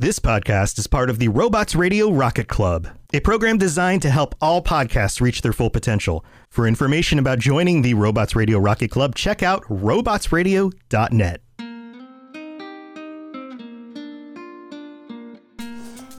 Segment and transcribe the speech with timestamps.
[0.00, 4.34] This podcast is part of the Robots Radio Rocket Club, a program designed to help
[4.40, 6.24] all podcasts reach their full potential.
[6.48, 11.42] For information about joining the Robots Radio Rocket Club, check out robotsradio.net.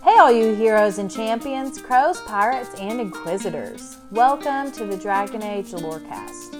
[0.03, 3.97] Hey, all you heroes and champions, crows, pirates, and inquisitors.
[4.11, 6.55] Welcome to the Dragon Age Lorecast.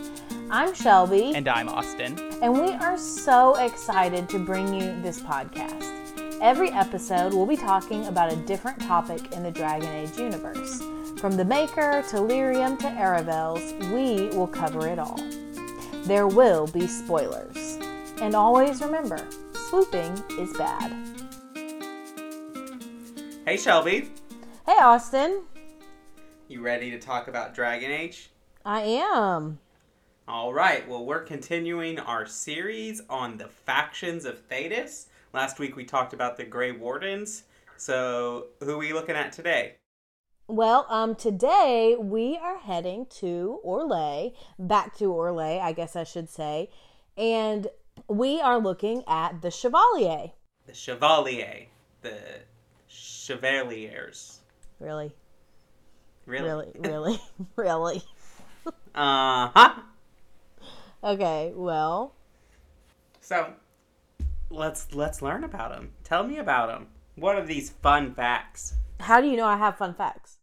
[0.50, 1.34] I'm Shelby.
[1.36, 2.18] And I'm Austin.
[2.42, 6.01] And we are so excited to bring you this podcast.
[6.42, 10.82] Every episode, we'll be talking about a different topic in the Dragon Age universe.
[11.20, 13.62] From the Maker to Lyrium to Aravels,
[13.94, 15.20] we will cover it all.
[16.06, 17.78] There will be spoilers.
[18.22, 19.24] And always remember,
[19.54, 20.92] swooping is bad.
[23.46, 24.10] Hey, Shelby.
[24.66, 25.44] Hey, Austin.
[26.48, 28.32] You ready to talk about Dragon Age?
[28.66, 29.60] I am.
[30.28, 35.06] All right, well, we're continuing our series on the factions of Thedas.
[35.34, 37.44] Last week we talked about the Grey Wardens.
[37.78, 39.76] So, who are we looking at today?
[40.48, 46.30] Well, um, today we are heading to Orlais, back to Orlais, I guess I should
[46.30, 46.70] say,
[47.16, 47.68] and
[48.10, 50.32] we are looking at the Chevalier.
[50.68, 51.68] The Chevalier,
[52.02, 52.20] the
[52.90, 54.40] Chevaliers.
[54.82, 55.16] Really?
[56.26, 56.74] Really?
[56.78, 57.22] Really?
[57.56, 57.56] Really?
[57.56, 58.04] really?
[58.94, 59.82] uh huh.
[61.06, 62.14] Okay, well.
[63.22, 63.54] So,
[64.52, 65.92] let's let's learn about them.
[66.04, 66.88] Tell me about them.
[67.16, 68.74] What are these fun facts?
[69.00, 70.38] How do you know I have fun facts?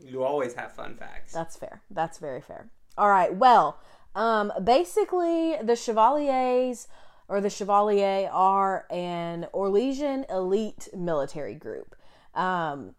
[0.00, 1.32] You always have fun facts.
[1.32, 1.82] That's fair.
[1.90, 2.70] That's very fair.
[2.98, 3.34] All right.
[3.34, 3.78] Well,
[4.14, 6.88] um, basically, the Chevaliers
[7.28, 11.96] or the Chevalier are an Orlesian elite military group.
[12.34, 12.94] Um,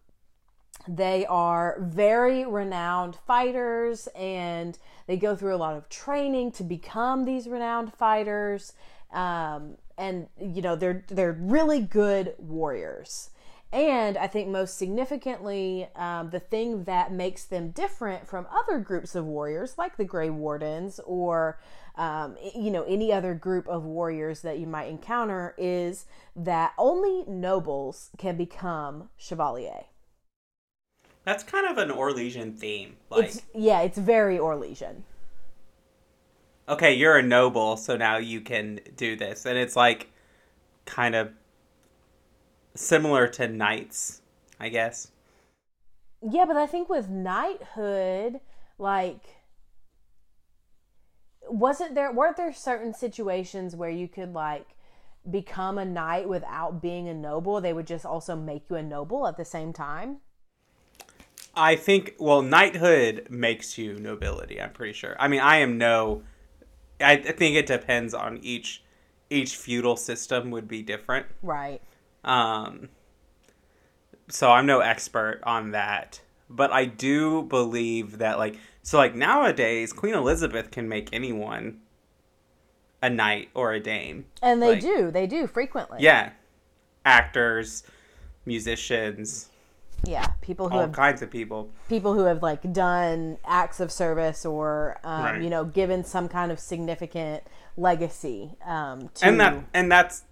[0.88, 7.24] they are very renowned fighters and they go through a lot of training to become
[7.24, 8.72] these renowned fighters
[9.16, 13.30] um, and you know they're they're really good warriors.
[13.72, 19.16] And I think most significantly, um, the thing that makes them different from other groups
[19.16, 21.58] of warriors, like the Grey Wardens or
[21.96, 26.04] um, you know any other group of warriors that you might encounter, is
[26.36, 29.86] that only nobles can become chevalier.
[31.24, 32.98] That's kind of an Orlesian theme.
[33.10, 35.02] Like, it's, yeah, it's very Orlesian
[36.68, 39.46] okay, you're a noble, so now you can do this.
[39.46, 40.10] And it's like
[40.84, 41.30] kind of
[42.74, 44.22] similar to knights,
[44.60, 45.10] I guess.
[46.22, 48.40] Yeah, but I think with knighthood,
[48.78, 49.22] like
[51.48, 54.66] wasn't there weren't there certain situations where you could like
[55.30, 57.60] become a knight without being a noble?
[57.60, 60.18] They would just also make you a noble at the same time?
[61.54, 65.16] I think well, knighthood makes you nobility, I'm pretty sure.
[65.18, 66.22] I mean, I am no
[67.00, 68.82] I think it depends on each
[69.28, 71.26] each feudal system would be different.
[71.42, 71.82] Right.
[72.24, 72.88] Um
[74.28, 76.20] so I'm no expert on that,
[76.50, 81.80] but I do believe that like so like nowadays Queen Elizabeth can make anyone
[83.02, 84.26] a knight or a dame.
[84.42, 85.10] And they like, do.
[85.10, 85.98] They do frequently.
[86.00, 86.30] Yeah.
[87.04, 87.84] Actors,
[88.44, 89.48] musicians,
[90.06, 91.70] yeah people who all have kinds of people.
[91.88, 95.42] people who have like done acts of service or um, right.
[95.42, 97.42] you know given some kind of significant
[97.76, 99.26] legacy um, to...
[99.26, 100.24] and that and that's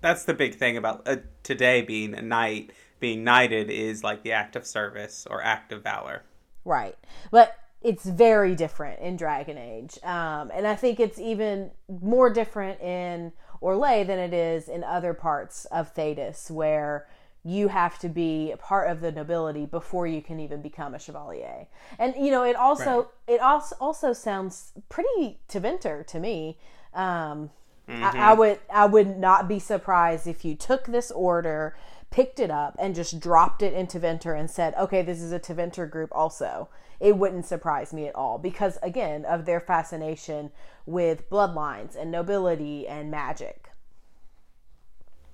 [0.00, 4.32] that's the big thing about uh, today being a knight being knighted is like the
[4.32, 6.22] act of service or act of valor.
[6.64, 6.96] Right.
[7.30, 12.80] But it's very different in dragon age um, and i think it's even more different
[12.80, 17.06] in orlais than it is in other parts of thedas where
[17.44, 20.98] you have to be a part of the nobility before you can even become a
[20.98, 21.66] chevalier.
[21.98, 23.06] And you know, it also right.
[23.26, 26.58] it also also sounds pretty Tevinter to me.
[26.92, 27.50] Um,
[27.88, 28.04] mm-hmm.
[28.04, 31.76] I, I, would I would not be surprised if you took this order,
[32.10, 35.40] picked it up, and just dropped it into Tevinter and said, "Okay, this is a
[35.40, 36.68] Tevinter group." Also,
[36.98, 40.50] it wouldn't surprise me at all because again of their fascination
[40.84, 43.70] with bloodlines and nobility and magic.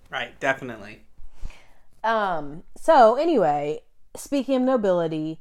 [0.09, 1.06] Right, definitely.
[2.07, 3.81] Um, so anyway,
[4.15, 5.41] speaking of nobility,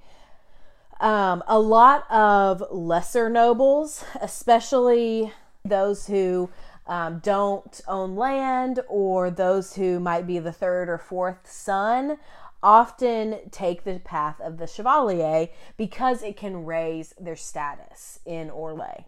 [0.99, 5.31] um, a lot of lesser nobles, especially
[5.63, 6.49] those who
[6.87, 12.17] um, don't own land or those who might be the third or fourth son,
[12.63, 19.05] often take the path of the chevalier because it can raise their status in Orlais.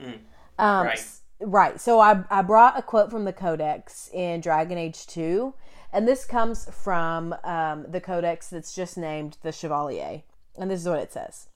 [0.00, 0.18] Mm,
[0.58, 1.06] um, right.
[1.38, 1.80] Right.
[1.80, 5.54] So I, I brought a quote from the Codex in Dragon Age 2
[5.92, 10.22] and this comes from um, the codex that's just named the Chevalier.
[10.56, 11.48] And this is what it says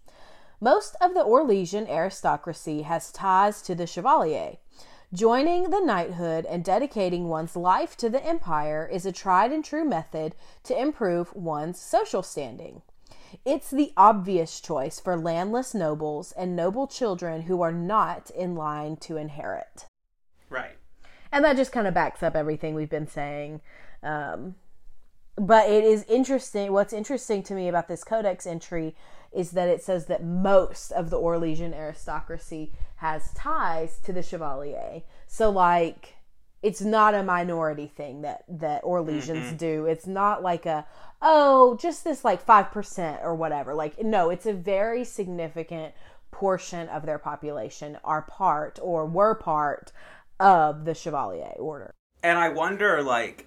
[0.61, 4.56] Most of the Orlesian aristocracy has ties to the Chevalier.
[5.12, 9.85] Joining the knighthood and dedicating one's life to the empire is a tried and true
[9.85, 10.35] method
[10.65, 12.83] to improve one's social standing.
[13.44, 18.97] It's the obvious choice for landless nobles and noble children who are not in line
[18.99, 19.87] to inherit.
[20.50, 20.77] Right.
[21.31, 23.61] And that just kind of backs up everything we've been saying.
[24.06, 24.55] Um,
[25.37, 26.73] but it is interesting.
[26.73, 28.94] What's interesting to me about this codex entry
[29.32, 35.03] is that it says that most of the Orlesian aristocracy has ties to the Chevalier.
[35.26, 36.14] So, like,
[36.62, 39.56] it's not a minority thing that that Orlesians mm-hmm.
[39.56, 39.87] do.
[39.87, 40.87] It's not like a
[41.20, 43.75] oh, just this like five percent or whatever.
[43.75, 45.94] Like, no, it's a very significant
[46.31, 49.93] portion of their population are part or were part
[50.41, 51.91] of the Chevalier order.
[52.23, 53.47] And I wonder, like,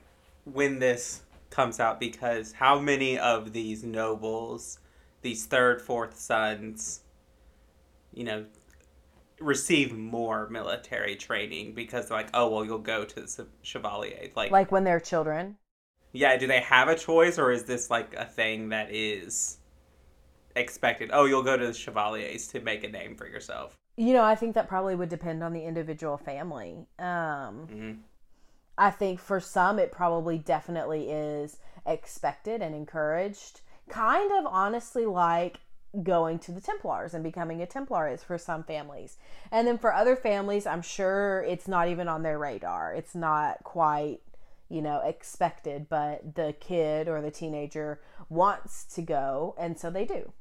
[0.54, 4.80] when this comes out, because how many of these nobles,
[5.22, 7.02] these third, fourth sons,
[8.14, 8.46] you know,
[9.40, 14.30] receive more military training because like, oh, well, you'll go to the Chevalier.
[14.36, 15.58] Like, like when they're children?
[16.12, 19.58] Yeah, do they have a choice, or is this like a thing that is
[20.56, 21.12] expected?
[21.14, 23.76] Oh, you'll go to the Chevaliers to make a name for yourself.
[23.96, 26.88] You know, I think that probably would depend on the individual family.
[26.98, 27.92] Um, mm-hmm.
[28.80, 33.60] I think for some, it probably definitely is expected and encouraged.
[33.90, 35.60] Kind of honestly like
[36.02, 39.18] going to the Templars and becoming a Templar is for some families.
[39.52, 42.94] And then for other families, I'm sure it's not even on their radar.
[42.94, 44.22] It's not quite,
[44.70, 48.00] you know, expected, but the kid or the teenager
[48.30, 50.32] wants to go, and so they do.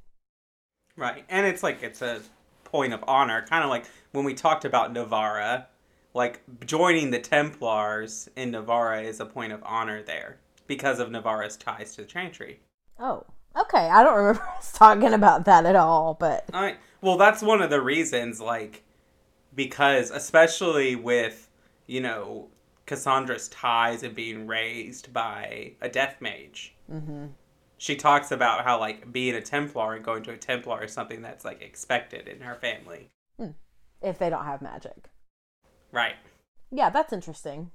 [0.96, 1.24] Right.
[1.28, 2.20] And it's like it's a
[2.62, 5.66] point of honor, kind of like when we talked about Navarra,
[6.14, 11.56] like joining the Templars in Navarra is a point of honor there because of Navarra's
[11.56, 12.60] ties to the Chantry.
[12.98, 13.24] Oh,
[13.58, 13.88] okay.
[13.88, 16.78] I don't remember us talking about that at all, but all right.
[17.00, 18.82] Well, that's one of the reasons, like,
[19.54, 21.48] because especially with
[21.86, 22.48] you know
[22.86, 26.74] Cassandra's ties and being raised by a death mage.
[26.92, 27.26] Mm-hmm
[27.78, 31.22] she talks about how like being a Templar and going to a Templar is something
[31.22, 33.10] that's like expected in her family.
[33.38, 33.52] Hmm.
[34.02, 35.08] If they don't have magic.
[35.92, 36.16] Right.
[36.70, 37.70] Yeah, that's interesting.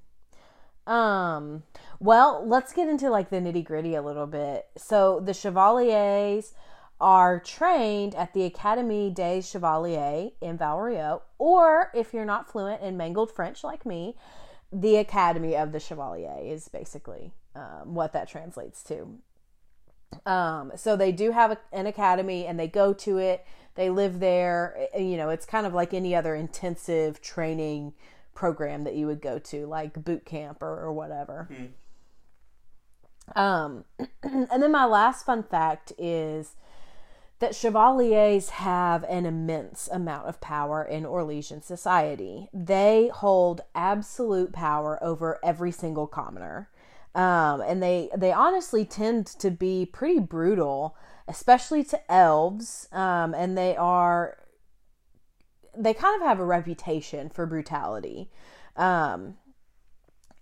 [0.86, 1.62] Um,
[1.98, 4.66] well, let's get into like the nitty gritty a little bit.
[4.76, 6.52] So the Chevaliers
[7.00, 12.96] are trained at the Académie des Chevaliers in Val or if you're not fluent in
[12.96, 14.14] mangled French like me,
[14.72, 19.18] the Academy of the Chevalier is basically um, what that translates to.
[20.26, 23.44] Um, so they do have a, an academy and they go to it.
[23.74, 24.88] They live there.
[24.96, 27.94] You know, it's kind of like any other intensive training
[28.34, 31.48] program that you would go to, like boot camp or, or whatever.
[31.52, 31.70] Mm.
[33.36, 33.84] Um,
[34.22, 36.54] and then my last fun fact is
[37.40, 42.48] that chevaliers have an immense amount of power in Orlesian society.
[42.52, 46.70] They hold absolute power over every single commoner
[47.14, 50.96] um, and they they honestly tend to be pretty brutal,
[51.28, 52.88] especially to elves.
[52.92, 54.38] Um, and they are
[55.76, 58.30] they kind of have a reputation for brutality.
[58.76, 59.36] Um,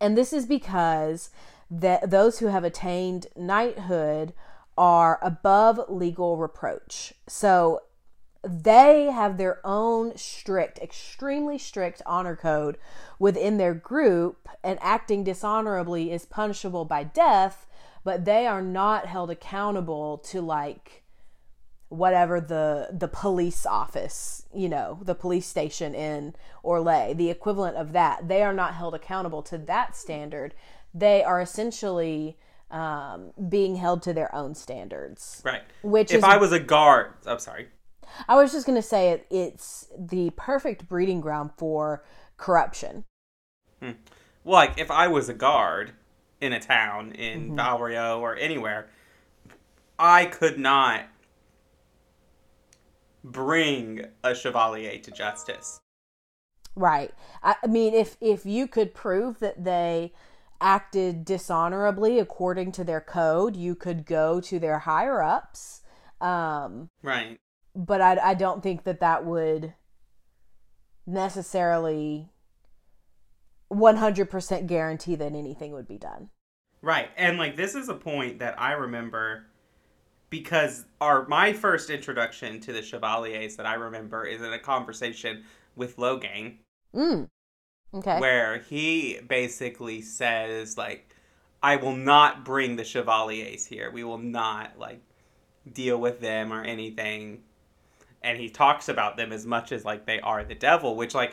[0.00, 1.30] and this is because
[1.70, 4.34] that those who have attained knighthood
[4.76, 7.14] are above legal reproach.
[7.28, 7.80] So
[8.44, 12.77] they have their own strict, extremely strict honor code
[13.19, 17.67] within their group, and acting dishonorably is punishable by death,
[18.05, 21.03] but they are not held accountable to like
[21.89, 26.34] whatever the the police office, you know, the police station in
[26.65, 28.27] Orlais, the equivalent of that.
[28.29, 30.55] They are not held accountable to that standard.
[30.94, 32.39] They are essentially
[32.72, 35.43] um, being held to their own standards.
[35.44, 35.63] Right.
[35.82, 37.69] Which if is, I was a guard, I'm sorry.
[38.28, 42.04] I was just going to say it, it's the perfect breeding ground for
[42.36, 43.04] corruption.
[43.81, 43.92] Hmm.
[44.44, 45.92] Well, like if I was a guard
[46.40, 48.88] in a town in mm or anywhere,
[49.98, 51.04] I could not
[53.22, 55.81] bring a chevalier to justice.
[56.74, 57.12] Right.
[57.42, 60.12] I mean, if if you could prove that they
[60.60, 65.82] acted dishonorably according to their code, you could go to their higher ups.
[66.20, 67.38] Um, right
[67.74, 69.74] but I, I don't think that that would
[71.06, 72.29] necessarily
[73.72, 76.29] 100% guarantee that anything would be done.
[76.82, 77.10] Right.
[77.17, 79.46] And like this is a point that I remember
[80.31, 85.44] because our my first introduction to the Chevaliers that I remember is in a conversation
[85.76, 86.56] with Loghain.
[86.94, 87.29] Mm.
[87.94, 88.19] Okay.
[88.19, 91.14] Where he basically says like
[91.62, 93.91] I will not bring the Chevaliers here.
[93.93, 95.02] We will not like
[95.72, 97.43] deal with them or anything
[98.22, 101.32] and he talks about them as much as like they are the devil which like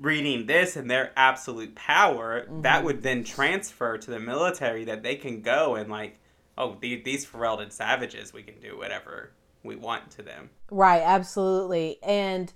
[0.00, 2.84] reading this and their absolute power, that mm-hmm.
[2.86, 6.18] would then transfer to the military that they can go and like,
[6.56, 9.32] oh, the, these Ferelden savages, we can do whatever
[9.62, 10.50] we want to them.
[10.70, 11.98] Right, absolutely.
[12.02, 12.52] And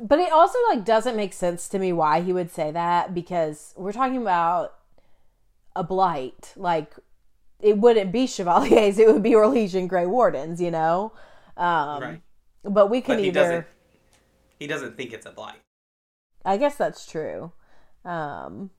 [0.00, 3.72] but it also like doesn't make sense to me why he would say that because
[3.76, 4.74] we're talking about
[5.74, 6.52] a blight.
[6.56, 6.94] Like
[7.60, 11.12] it wouldn't be chevaliers, it would be Orlesian Grey Wardens, you know?
[11.56, 12.22] Um Right.
[12.62, 13.66] but we can But he either doesn't.
[14.58, 15.60] He doesn't think it's a blight.
[16.44, 17.52] I guess that's true.
[18.04, 18.70] Um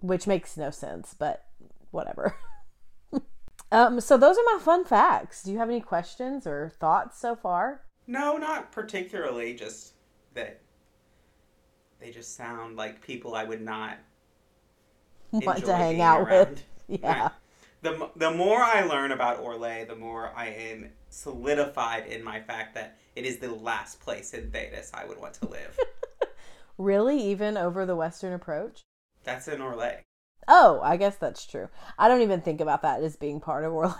[0.00, 1.44] which makes no sense, but
[1.90, 2.36] whatever.
[3.72, 5.42] um so those are my fun facts.
[5.42, 7.82] Do you have any questions or thoughts so far?
[8.06, 9.54] No, not particularly.
[9.54, 9.94] Just
[10.34, 10.60] that
[12.00, 13.98] they just sound like people I would not
[15.30, 16.48] Want to hang out around.
[16.50, 16.62] with.
[17.02, 17.22] Yeah.
[17.22, 17.32] Right.
[17.84, 22.74] The the more I learn about Orlais, the more I am solidified in my fact
[22.74, 25.78] that it is the last place in Thedas I would want to live.
[26.76, 27.20] Really?
[27.30, 28.82] Even over the Western approach?
[29.22, 30.00] That's in Orlais.
[30.48, 31.68] Oh, I guess that's true.
[31.98, 33.96] I don't even think about that as being part of Orlando.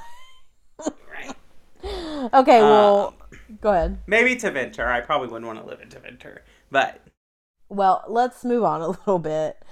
[1.09, 1.37] Right.
[2.35, 3.99] okay, well, Um, go ahead.
[4.09, 4.87] Maybe Tevinter.
[4.89, 6.39] I probably wouldn't want to live in Tevinter.
[6.71, 7.01] But
[7.69, 9.63] Well, let's move on a little bit.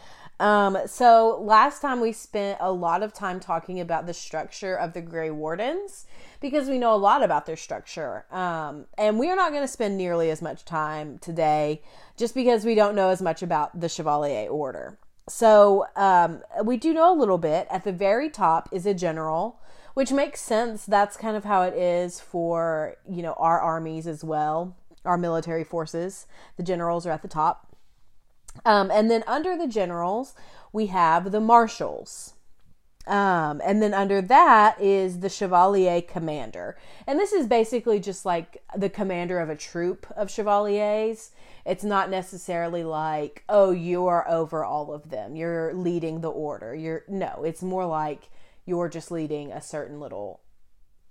[0.43, 4.93] Um, so last time we spent a lot of time talking about the structure of
[4.93, 6.05] the Grey Wardens
[6.41, 8.27] because we know a lot about their structure.
[8.29, 11.81] Um, and we are not going to spend nearly as much time today
[12.17, 14.99] just because we don't know as much about the Chevalier Order.
[15.29, 17.69] So um, we do know a little bit.
[17.71, 19.61] At the very top is a general,
[19.95, 20.85] which makes sense.
[20.85, 25.63] That's kind of how it is for you know our armies as well, our military
[25.63, 26.27] forces.
[26.57, 27.72] The generals are at the top.
[28.65, 30.35] Um, and then under the generals,
[30.73, 32.35] we have the marshals.
[33.07, 36.77] Um, and then under that is the chevalier commander.
[37.07, 41.33] And this is basically just like the commander of a troop of chevaliers.
[41.67, 45.35] It's not necessarily like, oh, you are over all of them.
[45.35, 46.75] You're leading the order.
[46.75, 48.29] You're no, it's more like
[48.67, 50.41] you're just leading a certain little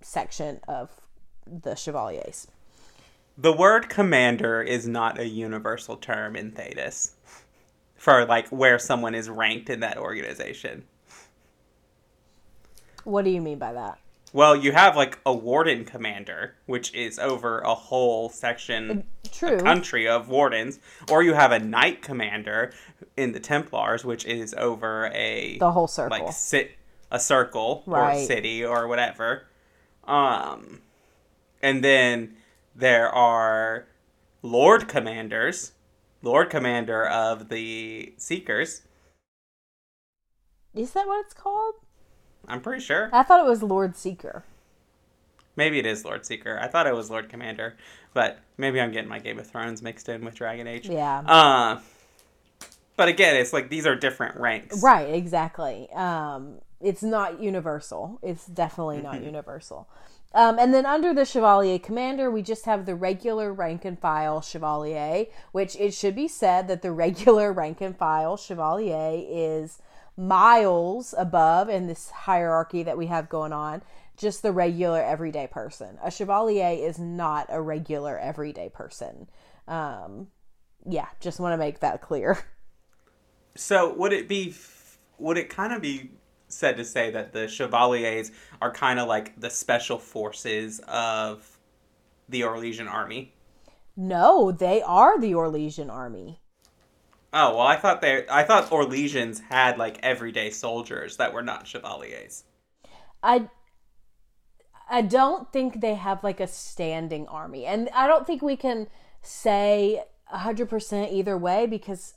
[0.00, 0.90] section of
[1.46, 2.46] the chevaliers.
[3.38, 7.12] The word commander is not a universal term in Thedas
[7.96, 10.84] for like where someone is ranked in that organization.
[13.04, 13.98] What do you mean by that?
[14.34, 19.56] Well, you have like a warden commander, which is over a whole section, True.
[19.56, 20.78] a country of wardens,
[21.10, 22.72] or you have a knight commander
[23.16, 26.18] in the Templars, which is over a The whole circle.
[26.18, 26.72] like sit
[27.10, 28.26] a circle or Right.
[28.26, 29.44] city or whatever.
[30.04, 30.80] Um,
[31.60, 32.36] and then
[32.74, 33.86] there are
[34.42, 35.72] lord commanders,
[36.22, 38.82] lord commander of the Seekers.
[40.74, 41.74] Is that what it's called?
[42.48, 43.10] I'm pretty sure.
[43.12, 44.42] I thought it was Lord Seeker.
[45.54, 46.58] Maybe it is Lord Seeker.
[46.60, 47.76] I thought it was Lord Commander,
[48.14, 50.88] but maybe I'm getting my Game of Thrones mixed in with Dragon Age.
[50.88, 51.18] Yeah.
[51.26, 51.80] Uh,
[52.96, 54.82] but again, it's like these are different ranks.
[54.82, 55.90] Right, exactly.
[55.92, 58.18] Um, it's not universal.
[58.22, 59.26] It's definitely not Mm-hmm.
[59.26, 59.88] universal.
[60.34, 64.40] Um, and then under the Chevalier Commander, we just have the regular rank and file
[64.40, 69.78] Chevalier, which it should be said that the regular rank and file Chevalier is
[70.16, 73.82] miles above in this hierarchy that we have going on
[74.16, 75.98] just the regular everyday person.
[76.02, 79.28] A Chevalier is not a regular everyday person.
[79.66, 80.28] Um,
[80.86, 82.38] yeah, just want to make that clear.
[83.54, 84.54] So would it be,
[85.18, 86.12] would it kind of be
[86.52, 88.30] said to say that the Chevaliers
[88.60, 91.58] are kind of like the special forces of
[92.28, 93.34] the Orlesian army?
[93.96, 96.40] No, they are the Orlesian army.
[97.32, 101.66] Oh well, I thought they, I thought Orlesians had like everyday soldiers that were not
[101.66, 102.44] Chevaliers.
[103.22, 103.48] I
[104.92, 107.64] I don't think they have like a standing army.
[107.64, 108.88] And I don't think we can
[109.22, 110.02] say
[110.34, 112.14] 100% either way because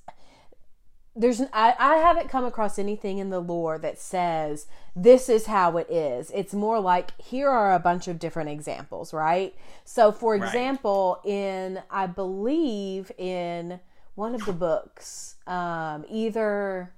[1.15, 5.77] there's I, I haven't come across anything in the lore that says this is how
[5.77, 6.31] it is.
[6.33, 9.55] It's more like here are a bunch of different examples right?
[9.85, 10.43] So for Right.
[10.43, 13.79] example in i believe in
[14.15, 16.91] one of the books um, either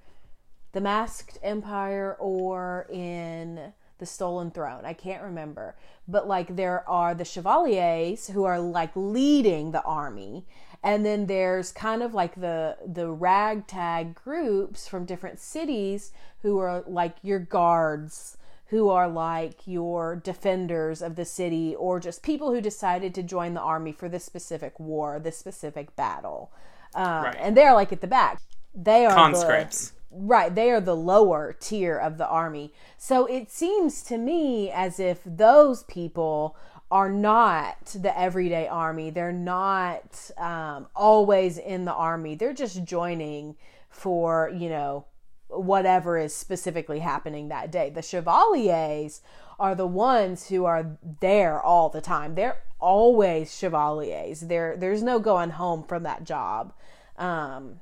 [0.74, 4.86] the masked empire or in the stolen throne.
[4.86, 5.76] I can't remember.
[6.08, 10.46] But like there are the chevaliers who are like leading the army
[10.84, 16.84] and then there's kind of like the the ragtag groups from different cities who are
[16.88, 22.60] like your guards who are like your defenders of the city or just people who
[22.62, 26.52] decided to join the army for this specific war this specific battle
[26.96, 27.38] um, Right.
[27.40, 28.42] and they're like at the back
[28.76, 29.94] they are the- Conscripts.
[30.10, 32.72] Right, they are the lower tier of the army.
[32.98, 36.56] So it seems to me as if those people
[36.90, 39.10] are not the everyday army.
[39.10, 42.36] They're not um, always in the army.
[42.36, 43.56] They're just joining
[43.90, 45.06] for, you know,
[45.50, 47.90] whatever is specifically happening that day.
[47.90, 49.22] The chevaliers
[49.60, 52.36] are the ones who are there all the time.
[52.36, 54.42] They're always chevaliers.
[54.42, 56.74] There there's no going home from that job.
[57.18, 57.80] Um,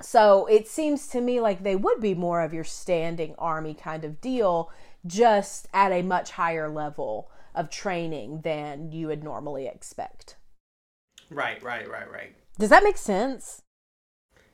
[0.00, 4.04] so it seems to me like they would be more of your standing army kind
[4.04, 4.70] of deal,
[5.06, 10.36] just at a much higher level of training than you would normally expect.
[11.30, 12.34] Right, right, right, right.
[12.58, 13.62] Does that make sense?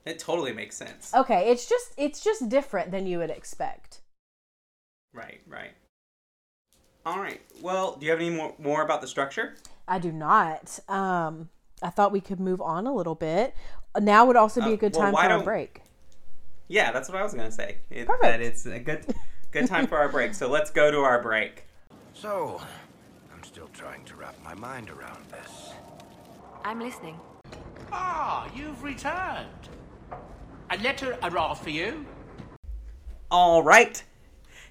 [0.05, 1.13] It totally makes sense.
[1.15, 4.01] Okay, it's just it's just different than you would expect.
[5.13, 5.73] Right, right.
[7.05, 7.41] All right.
[7.61, 9.57] Well, do you have any more, more about the structure?
[9.89, 10.79] I do not.
[10.89, 11.49] Um,
[11.83, 13.55] I thought we could move on a little bit.
[14.01, 15.83] Now would also be Uh, a good well, time why for a don't- break.
[16.69, 17.79] Yeah, that's what I was gonna say.
[17.91, 18.23] It, Perfect.
[18.23, 19.05] That it's a good,
[19.51, 20.33] good time for our break.
[20.35, 21.65] So let's go to our break.
[22.15, 22.82] So, I'm still
[23.83, 25.73] trying to wrap my mind around this.
[26.65, 27.19] I'm listening.
[27.91, 29.49] Ah, you've returned.
[30.71, 32.07] A letter arrived for you.
[33.29, 34.01] All right,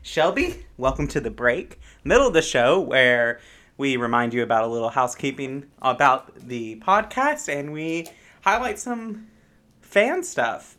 [0.01, 3.41] Shelby, welcome to the break, middle of the show where
[3.75, 8.07] we remind you about a little housekeeping about the podcast and we
[8.45, 9.27] highlight some
[9.81, 10.77] fan stuff.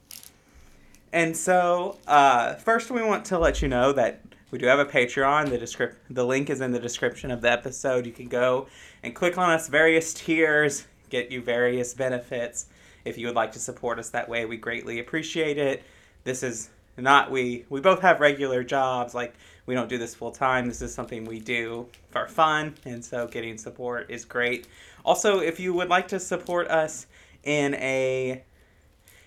[1.12, 4.21] And so, uh, first, we want to let you know that
[4.52, 5.48] we do have a Patreon.
[5.48, 8.06] The descrip- the link is in the description of the episode.
[8.06, 8.68] You can go
[9.02, 12.66] and click on us various tiers, get you various benefits.
[13.04, 15.82] If you would like to support us that way, we greatly appreciate it.
[16.22, 16.68] This is
[16.98, 19.14] not we we both have regular jobs.
[19.14, 20.68] Like we don't do this full time.
[20.68, 24.68] This is something we do for fun, and so getting support is great.
[25.02, 27.06] Also, if you would like to support us
[27.42, 28.44] in a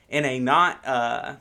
[0.07, 1.35] in a not uh,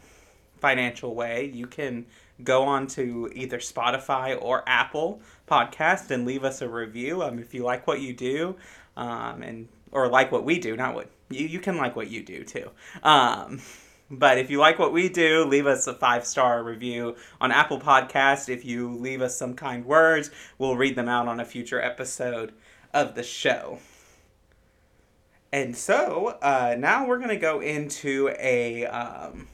[0.59, 2.07] financial way, you can
[2.43, 7.23] go on to either Spotify or Apple Podcast and leave us a review.
[7.23, 8.57] Um, if you like what you do,
[8.97, 12.23] um, and or like what we do, not what you you can like what you
[12.23, 12.71] do too.
[13.03, 13.61] Um,
[14.11, 17.81] but if you like what we do, leave us a five star review on Apple
[17.81, 18.49] Podcast.
[18.49, 22.53] If you leave us some kind words, we'll read them out on a future episode
[22.93, 23.79] of the show.
[25.53, 29.47] And so uh, now we're going to go into a um,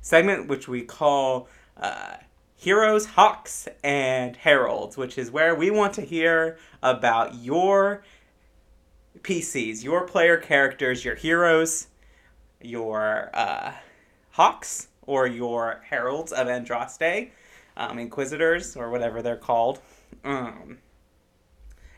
[0.00, 2.14] segment which we call uh,
[2.60, 8.02] Heroes, Hawkes, and Heralds, which is where we want to hear about your
[9.20, 11.86] PCs, your player characters, your heroes,
[12.60, 13.74] your uh,
[14.32, 17.30] Hawkes, or your Heralds of Andraste,
[17.76, 19.80] um, Inquisitors, or whatever they're called.
[20.24, 20.78] Um,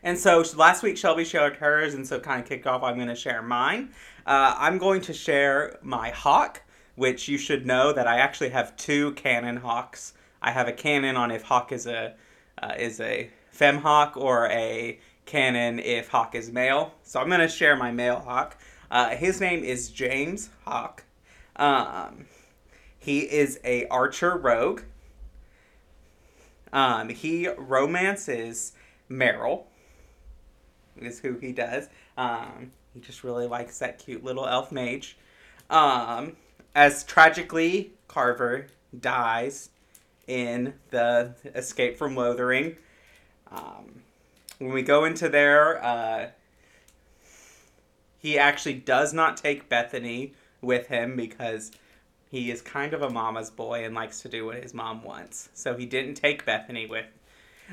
[0.03, 3.07] and so last week Shelby shared hers, and so kind of kicked off, I'm going
[3.07, 3.89] to share mine.
[4.27, 6.61] Uh, I'm going to share my Hawke,
[6.93, 10.13] which you should know that I actually have two canon Hawkes.
[10.41, 12.15] I have a canon on if Hawke is a
[12.61, 16.93] uh, is a fem Hawke or a canon if Hawke is male.
[17.03, 18.57] So I'm to share my male Hawke.
[18.89, 21.03] Uh, his name is James Hawke.
[21.55, 22.25] Um,
[22.97, 24.81] he is a archer rogue.
[26.73, 28.73] Um, he romances
[29.09, 29.67] Merrill
[30.97, 31.87] is who he does.
[32.17, 35.17] Um, he just really likes that cute little elf mage.
[35.69, 36.35] Um,
[36.75, 39.69] as tragically, Carver dies
[40.31, 42.77] in the Escape from Lothering.
[43.51, 44.01] Um,
[44.59, 46.29] when we go into there, uh,
[48.17, 51.71] he actually does not take Bethany with him because
[52.29, 55.49] he is kind of a mama's boy and likes to do what his mom wants.
[55.53, 57.07] So he didn't take Bethany with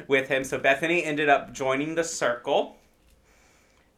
[0.09, 0.42] with him.
[0.42, 2.77] So Bethany ended up joining the circle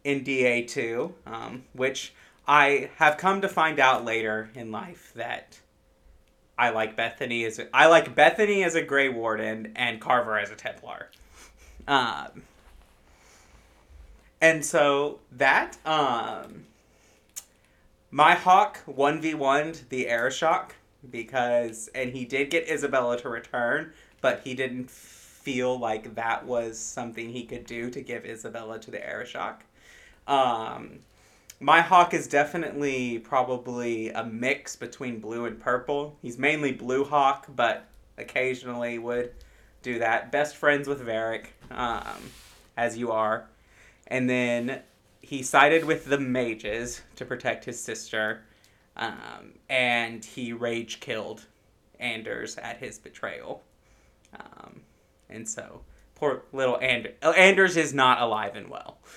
[0.05, 2.12] in DA2, um, which
[2.46, 5.61] I have come to find out later in life that
[6.61, 10.51] I like Bethany as a, I like Bethany as a Grey Warden and Carver as
[10.51, 11.09] a Templar.
[11.88, 12.42] Um,
[14.42, 16.66] and so that um,
[18.11, 20.73] my Hawke one v one the Arishok
[21.11, 26.79] because and he did get Isabela to return, but he didn't feel like that was
[26.79, 29.61] something he could do to give Isabela to the Arishok.
[30.27, 30.99] Um,
[31.61, 36.16] my Hawke is definitely probably a mix between blue and purple.
[36.23, 37.85] He's mainly blue Hawke, but
[38.16, 39.33] occasionally would
[39.83, 40.33] do that.
[40.33, 42.31] Best friends with Varric, um,
[42.79, 43.46] as you are.
[44.07, 44.81] And then
[45.20, 48.42] he sided with the mages to protect his sister,
[48.96, 51.44] um, and he rage killed
[51.99, 53.62] Anders at his betrayal.
[54.35, 54.81] Um,
[55.29, 55.83] and so,
[56.14, 57.14] poor little Anders.
[57.23, 58.99] Anders is not alive and well.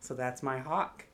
[0.00, 1.07] So that's my Hawke.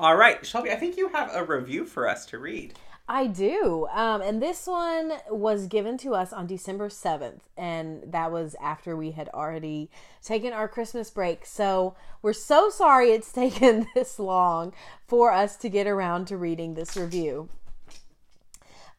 [0.00, 2.74] All right, Shelby, I think you have a review for us to read.
[3.08, 3.88] I do.
[3.90, 7.40] Um, and this one was given to us on December 7th.
[7.56, 9.90] And that was after we had already
[10.22, 11.46] taken our Christmas break.
[11.46, 14.72] So we're so sorry it's taken this long
[15.06, 17.48] for us to get around to reading this review.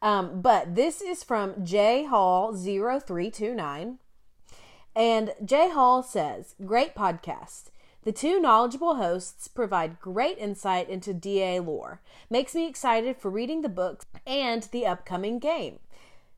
[0.02, 3.98] Um, but this is from J Hall 0329.
[4.96, 7.70] And J Hall says, Great podcast.
[8.02, 12.00] The two knowledgeable hosts provide great insight into DA lore.
[12.30, 15.80] Makes me excited for reading the books and the upcoming game.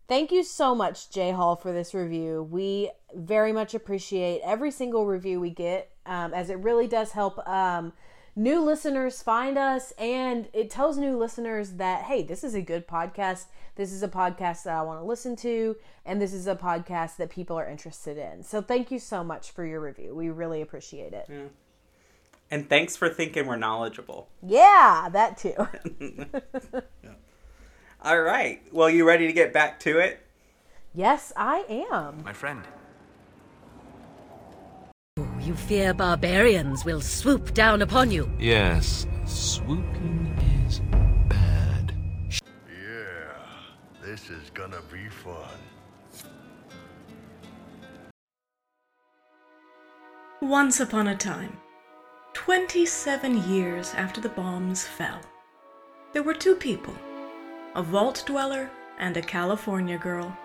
[0.08, 2.42] Thank you so much, Jay Hall, for this review.
[2.42, 7.38] We very much appreciate every single review we get, um, as it really does help
[7.48, 7.92] um,
[8.34, 12.86] new listeners find us, and it tells new listeners that, hey, this is a good
[12.86, 13.46] podcast.
[13.76, 17.16] This is a podcast that I want to listen to, and this is a podcast
[17.16, 18.42] that people are interested in.
[18.42, 20.14] So thank you so much for your review.
[20.14, 21.26] We really appreciate it.
[21.28, 21.44] Yeah.
[22.50, 24.28] And thanks for thinking we're knowledgeable.
[24.46, 25.54] Yeah, that too.
[27.02, 27.12] yeah.
[28.02, 28.62] All right.
[28.72, 30.20] Well, you ready to get back to it?
[30.94, 32.22] Yes, I am.
[32.22, 32.62] My friend.
[35.44, 38.30] You fear barbarians will swoop down upon you.
[38.38, 40.80] Yes, swooping is
[41.28, 41.92] bad.
[42.30, 43.34] Yeah,
[44.04, 45.58] this is gonna be fun.
[50.40, 51.56] Once upon a time,
[52.34, 55.20] 27 years after the bombs fell,
[56.12, 56.94] there were two people
[57.74, 60.36] a vault dweller and a California girl.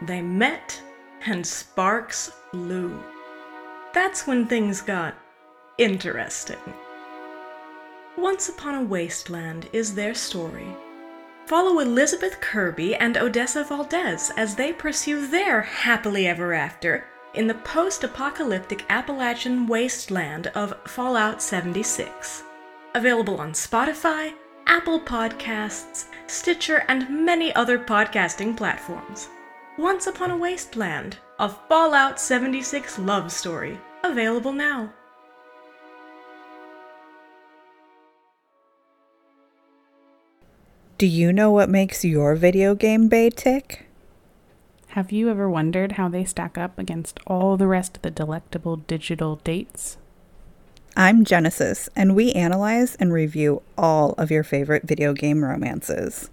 [0.00, 0.80] They met,
[1.26, 3.02] and sparks flew.
[3.94, 5.14] That's when things got
[5.78, 6.58] interesting.
[8.18, 10.66] Once Upon a Wasteland is their story.
[11.46, 17.54] Follow Elizabeth Kirby and Odessa Valdez as they pursue their happily ever after in the
[17.54, 22.42] post apocalyptic Appalachian wasteland of Fallout 76.
[22.96, 24.32] Available on Spotify,
[24.66, 29.28] Apple Podcasts, Stitcher, and many other podcasting platforms.
[29.78, 34.92] Once Upon a Wasteland, a Fallout 76 love story, available now.
[40.96, 43.86] Do you know what makes your video game bay tick?
[44.88, 48.76] Have you ever wondered how they stack up against all the rest of the delectable
[48.76, 49.96] digital dates?
[50.96, 56.30] I'm Genesis, and we analyze and review all of your favorite video game romances.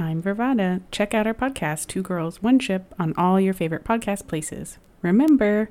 [0.00, 0.80] I'm Vervada.
[0.90, 4.78] Check out our podcast, Two Girls, One Ship, on all your favorite podcast places.
[5.02, 5.68] Remember,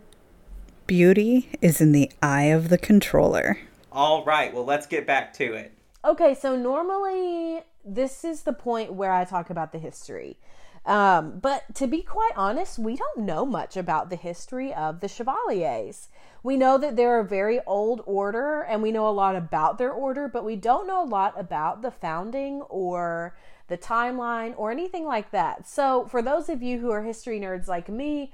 [0.85, 3.57] beauty is in the eye of the controller.
[3.91, 5.71] All right, well, let's get back to it.
[6.05, 10.37] Okay, so normally this is the point where I talk about the history.
[10.85, 15.07] Um, but to be quite honest, we don't know much about the history of the
[15.07, 16.07] Chevaliers.
[16.43, 19.91] We know that they're a very old order and we know a lot about their
[19.91, 23.35] order, but we don't know a lot about the founding or
[23.69, 25.67] the timeline or anything like that.
[25.67, 28.33] So, for those of you who are history nerds like me,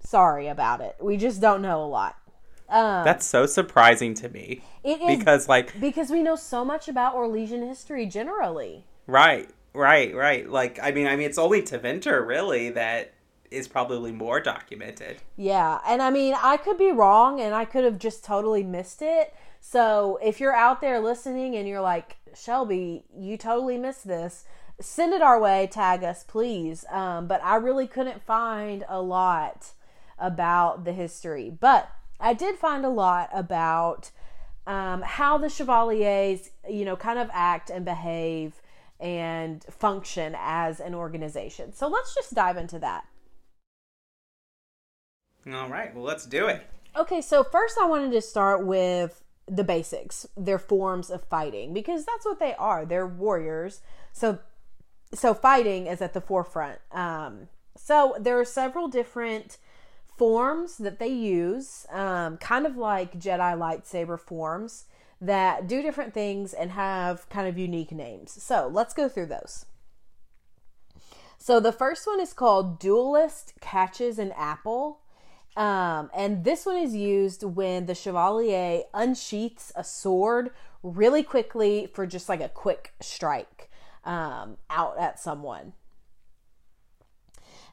[0.00, 0.96] sorry about it.
[1.00, 2.16] We just don't know a lot.
[2.68, 4.62] Um, That's so surprising to me.
[4.82, 8.84] It is because like because we know so much about Orlesian history generally.
[9.06, 9.50] Right.
[9.74, 10.48] Right, right.
[10.48, 13.14] Like I mean, I mean, it's only Tevinter really that
[13.50, 15.18] is probably more documented.
[15.36, 19.02] Yeah, and I mean, I could be wrong, and I could have just totally missed
[19.02, 19.34] it.
[19.60, 24.44] So if you're out there listening and you're like Shelby, you totally missed this,
[24.80, 25.68] send it our way.
[25.70, 26.84] Tag us, please.
[26.90, 29.72] Um, but I really couldn't find a lot
[30.18, 31.90] about the history, but
[32.20, 34.10] I did find a lot about
[34.66, 38.62] um, how the Chevaliers, you know, kind of act and behave
[39.00, 41.72] and function as an organization.
[41.72, 43.04] So let's just dive into that.
[45.52, 46.64] All right, well, let's do it.
[46.96, 52.04] Okay, so first I wanted to start with the basics, their forms of fighting, because
[52.04, 52.84] that's what they are.
[52.84, 53.80] They're warriors.
[54.12, 54.38] So,
[55.12, 56.78] so fighting is at the forefront.
[56.90, 59.58] Um, so there are several different
[60.16, 64.84] forms that they use, um, kind of like Jedi lightsaber forms
[65.20, 68.42] that do different things and have kind of unique names.
[68.42, 69.66] So let's go through those.
[71.38, 75.00] So the first one is called Duelist Catches an Apple.
[75.56, 80.50] Um, and this one is used when the Chevalier unsheaths a sword
[80.82, 83.70] really quickly for just like a quick strike
[84.04, 85.74] um, out at someone.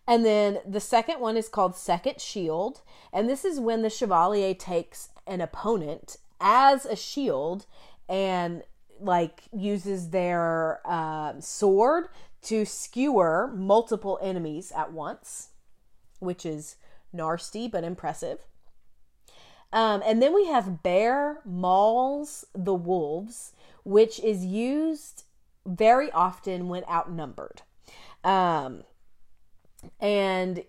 [0.05, 2.81] And then the second one is called Second Shield.
[3.13, 7.65] And this is when the Chevalier takes an opponent as a shield
[8.07, 8.63] and
[8.99, 12.07] like uses their uh, sword
[12.41, 15.49] to skewer multiple enemies at once,
[16.19, 16.75] which is
[17.13, 18.39] nasty but impressive.
[19.71, 25.23] Um, and then we have Bear Mauls the Wolves, which is used
[25.65, 27.61] very often when outnumbered.
[28.23, 28.83] Um,
[29.99, 30.63] and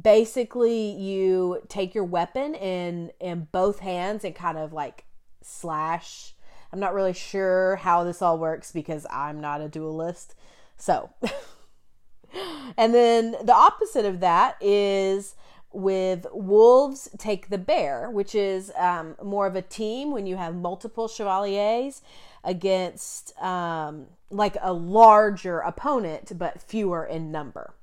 [0.00, 5.04] basically you take your weapon in in both hands and kind of like
[5.42, 6.34] slash
[6.72, 10.34] i'm not really sure how this all works because i'm not a duelist
[10.78, 11.10] so
[12.78, 15.34] and then the opposite of that is
[15.72, 20.54] with wolves take the bear which is um, more of a team when you have
[20.54, 22.02] multiple chevaliers
[22.44, 27.74] against um, like a larger opponent but fewer in number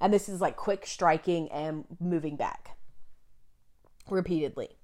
[0.00, 2.76] and this is like quick striking and moving back
[4.10, 4.76] repeatedly.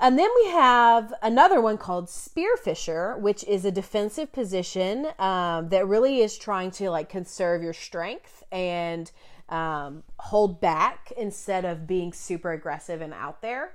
[0.00, 5.86] And then we have another one called Spearfisher, which is a defensive position um, that
[5.86, 9.10] really is trying to like conserve your strength and
[9.54, 13.74] um, hold back instead of being super aggressive and out there.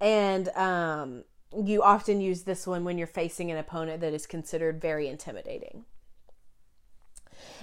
[0.00, 1.24] And um,
[1.56, 5.84] you often use this one when you're facing an opponent that is considered very intimidating.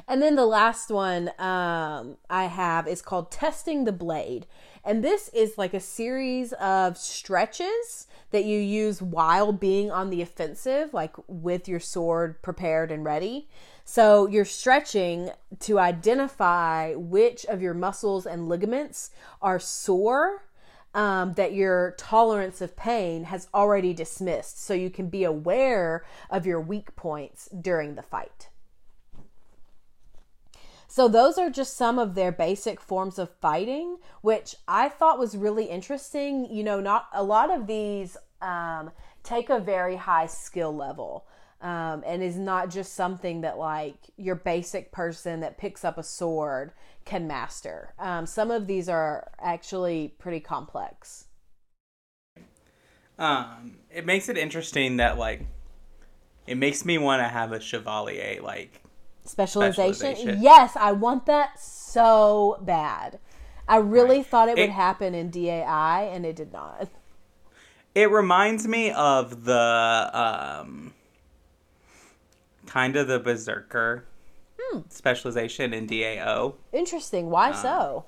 [0.08, 4.48] And then the last one um, I have is called Testing the Blade.
[4.84, 10.22] And this is like a series of stretches that you use while being on the
[10.22, 13.48] offensive, like with your sword prepared and ready.
[13.86, 15.30] So you're stretching
[15.62, 20.42] to identify which of your muscles and ligaments are sore.
[20.94, 26.46] Um, that your tolerance of pain has already dismissed, so you can be aware of
[26.46, 28.48] your weak points during the fight.
[30.88, 35.36] So those are just some of their basic forms of fighting, which I thought was
[35.36, 36.46] really interesting.
[36.50, 41.26] You know, not a lot of these um, take a very high skill level.
[41.66, 46.04] Um, and is not just something that like your basic person that picks up a
[46.04, 46.74] sword
[47.06, 47.96] can master.
[47.98, 51.26] Um, some of these are actually pretty complex.
[53.18, 55.48] Um, it makes it interesting that like
[56.46, 58.84] it makes me want to have a chevalier like
[59.26, 59.94] Specialization?
[59.96, 60.44] Specialization.
[60.44, 63.20] Yes, I want that so bad.
[63.68, 64.26] I really right.
[64.26, 66.90] thought it, it would happen in DAI, and it did not.
[67.96, 70.94] It reminds me of the um,
[72.66, 74.06] kind of the berserker
[74.60, 74.80] hmm.
[74.90, 76.56] specialization in DAO.
[76.74, 77.30] Interesting.
[77.30, 78.06] Why um, so?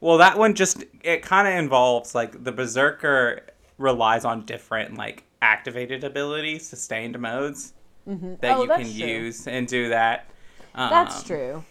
[0.00, 3.42] Well, that one just it kind of involves like the berserker
[3.78, 7.74] relies on different like activated abilities, sustained modes
[8.08, 8.34] mm-hmm.
[8.40, 9.06] that oh, you can true.
[9.06, 10.26] use and do that.
[10.74, 11.64] Um, That's true.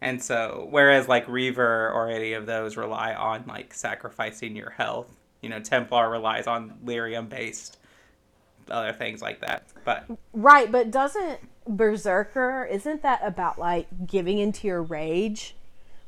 [0.00, 5.08] And so, whereas like Reaver or any of those rely on like sacrificing your health,
[5.40, 7.78] you know, Templar relies on lyrium based
[8.70, 9.64] other things like that.
[9.84, 15.56] But right, but doesn't Berserker isn't that about like giving into your rage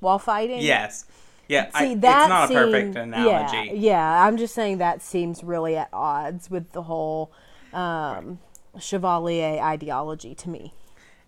[0.01, 0.61] while fighting?
[0.61, 1.07] Yes.
[1.49, 3.57] Yeah, See, I, that it's not seemed, a perfect analogy.
[3.69, 7.33] Yeah, yeah, I'm just saying that seems really at odds with the whole
[7.73, 8.39] um,
[8.79, 10.75] chevalier ideology to me.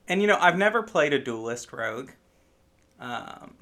[0.09, 2.11] And you know, I've never played a duelist rogue.
[3.01, 3.55] Um,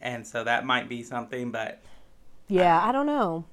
[0.00, 1.80] and so that might be something, but
[2.48, 3.44] yeah, I don't know.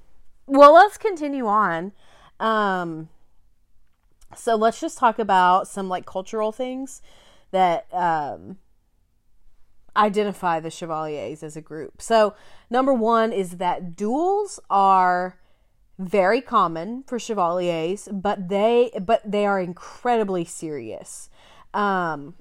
[0.46, 1.92] Well, let's continue on.
[2.40, 3.08] Um,
[4.36, 7.02] so let's just talk about some like cultural things
[7.50, 8.58] that um,
[9.96, 12.02] identify the chevaliers as a group.
[12.02, 12.34] So,
[12.68, 15.38] number one is that duels are
[15.98, 21.30] very common for chevaliers, but they but they are incredibly serious.
[21.72, 22.34] Um,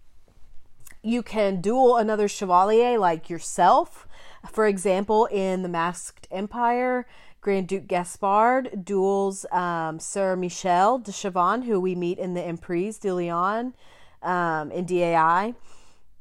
[1.03, 4.07] you can duel another chevalier like yourself.
[4.51, 7.05] For example, in the Masked Empire,
[7.43, 12.97] Grand Duke Gaspard duels um, Sir Michel de Chevin, who we meet in the Emprise
[12.97, 13.73] du Lion
[14.21, 15.53] um, in DAI.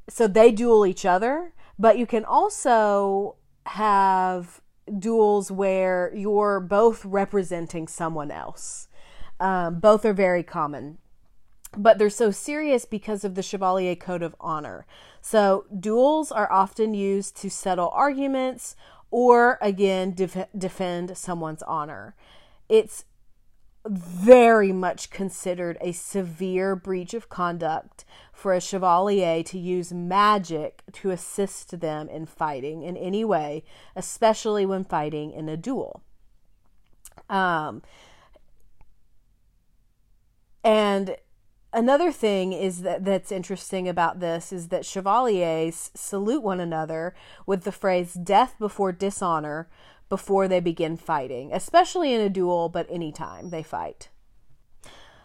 [0.08, 4.61] So they duel each other, but you can also have
[4.98, 8.88] duels where you're both representing someone else.
[9.38, 10.98] Um, both are very common
[11.76, 14.87] but they're so serious because of the Chevalier Code of Honor.
[15.22, 18.76] So, duels are often used to settle arguments
[19.12, 22.16] or, again, def- defend someone's honor.
[22.68, 23.05] It's
[23.87, 31.11] very much considered a severe breach of conduct for a chevalier to use magic to
[31.11, 36.03] assist them in fighting in any way, especially when fighting in a duel.
[37.29, 37.83] Um,
[40.64, 41.16] and
[41.72, 47.14] another thing is that that's interesting about this is that chevaliers salute one another
[47.46, 49.68] with the phrase death before dishonor
[50.08, 54.08] before they begin fighting especially in a duel but anytime they fight.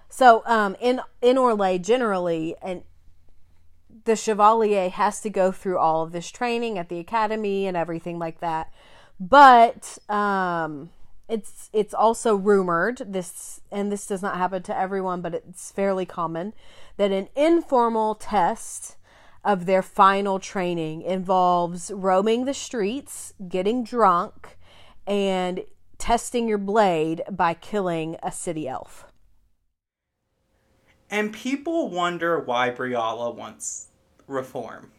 [0.09, 2.83] So um, in in Orlais generally and
[4.05, 8.17] the chevalier has to go through all of this training at the academy and everything
[8.17, 8.71] like that.
[9.19, 10.91] But um,
[11.29, 16.05] it's it's also rumored this and this does not happen to everyone but it's fairly
[16.05, 16.53] common
[16.97, 18.97] that an informal test
[19.43, 24.57] of their final training involves roaming the streets getting drunk
[25.05, 25.63] and
[25.97, 29.05] testing your blade by killing a city elf
[31.09, 33.89] And people wonder why Briala wants
[34.27, 34.91] reform.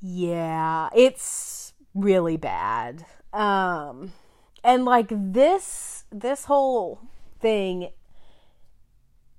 [0.00, 4.12] yeah it's really bad um
[4.62, 7.00] and like this this whole
[7.40, 7.90] thing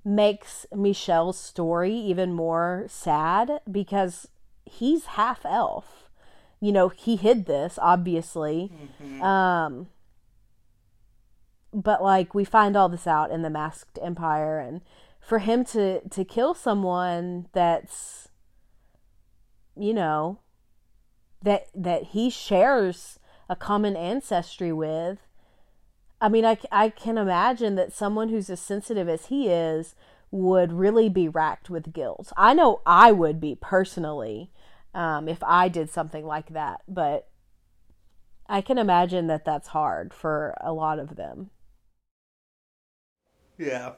[0.03, 4.27] makes Michel's story even more sad because
[4.65, 6.09] he's half elf.
[6.59, 8.71] You know, he hid this obviously.
[9.21, 9.87] Um
[11.73, 14.81] but like we find all this out in the masked empire and
[15.19, 18.29] for him to to kill someone that's
[19.77, 20.39] you know
[21.43, 23.19] that that he shares
[23.51, 25.19] a common ancestry with
[26.21, 29.95] I mean, I, I can imagine that someone who's as sensitive as he is
[30.29, 32.31] would really be racked with guilt.
[32.37, 34.51] I know I would be personally
[34.93, 37.27] um, if I did something like that, but
[38.47, 41.49] I can imagine that that's hard for a lot of them.
[43.57, 43.93] Yeah.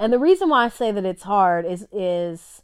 [0.00, 2.62] And the reason why I say that it's hard is is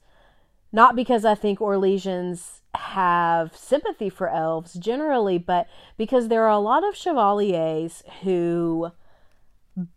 [0.72, 6.58] not because I think Orlesians have sympathy for elves generally, but because there are a
[6.58, 8.90] lot of chevaliers who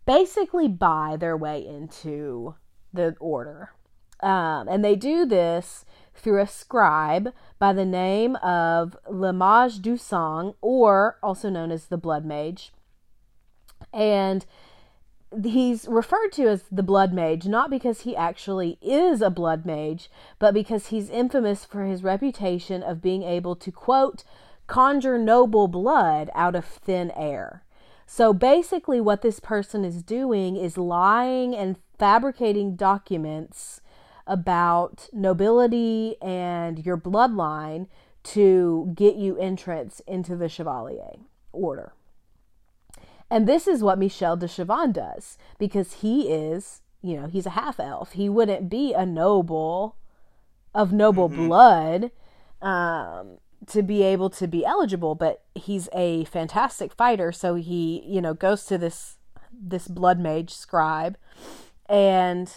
[0.04, 2.54] basically buy their way into
[2.92, 3.70] the order.
[4.20, 5.84] Um, and they do this
[6.14, 11.86] through a scribe by the name of Le Mage du Sang, or also known as
[11.86, 12.72] the Blood Mage.
[13.92, 14.46] And
[15.44, 20.10] he's referred to as the blood mage not because he actually is a blood mage
[20.38, 24.24] but because he's infamous for his reputation of being able to quote
[24.66, 27.62] conjure noble blood out of thin air.
[28.06, 33.80] So basically what this person is doing is lying and fabricating documents
[34.26, 37.86] about nobility and your bloodline
[38.22, 41.16] to get you entrance into the chevalier
[41.52, 41.92] order
[43.30, 47.50] and this is what Michel de Chevin does because he is, you know, he's a
[47.50, 48.12] half elf.
[48.12, 49.96] He wouldn't be a noble
[50.74, 52.10] of noble blood
[52.62, 57.32] um, to be able to be eligible, but he's a fantastic fighter.
[57.32, 59.16] So he, you know, goes to this
[59.58, 61.16] this blood mage scribe,
[61.88, 62.52] and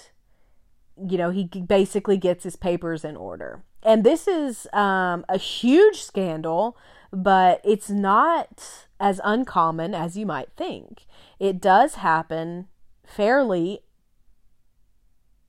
[0.98, 3.64] you know he basically gets his papers in order.
[3.84, 6.78] And this is um, a huge scandal,
[7.12, 11.06] but it's not as uncommon as you might think.
[11.40, 12.68] It does happen
[13.06, 13.82] fairly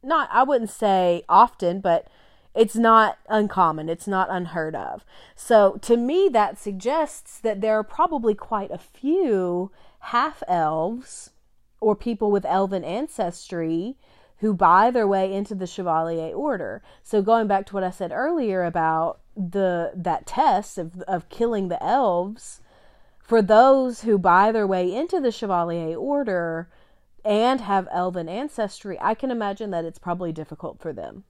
[0.03, 2.07] not I wouldn't say often, but
[2.55, 3.89] it's not uncommon.
[3.89, 5.05] It's not unheard of.
[5.37, 11.31] So to me that suggests that there are probably quite a few half elves
[11.81, 13.97] or people with elven ancestry
[14.41, 16.83] who buy their way into the chevalier order.
[17.03, 21.69] So going back to what I said earlier about the that test of of killing
[21.69, 22.61] the elves,
[23.21, 26.69] for those who buy their way into the Chevalier Order
[27.25, 31.25] and have elven ancestry, I can imagine that it's probably difficult for them.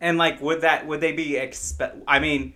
[0.00, 1.96] And like, would that would they be expect?
[2.08, 2.54] I mean,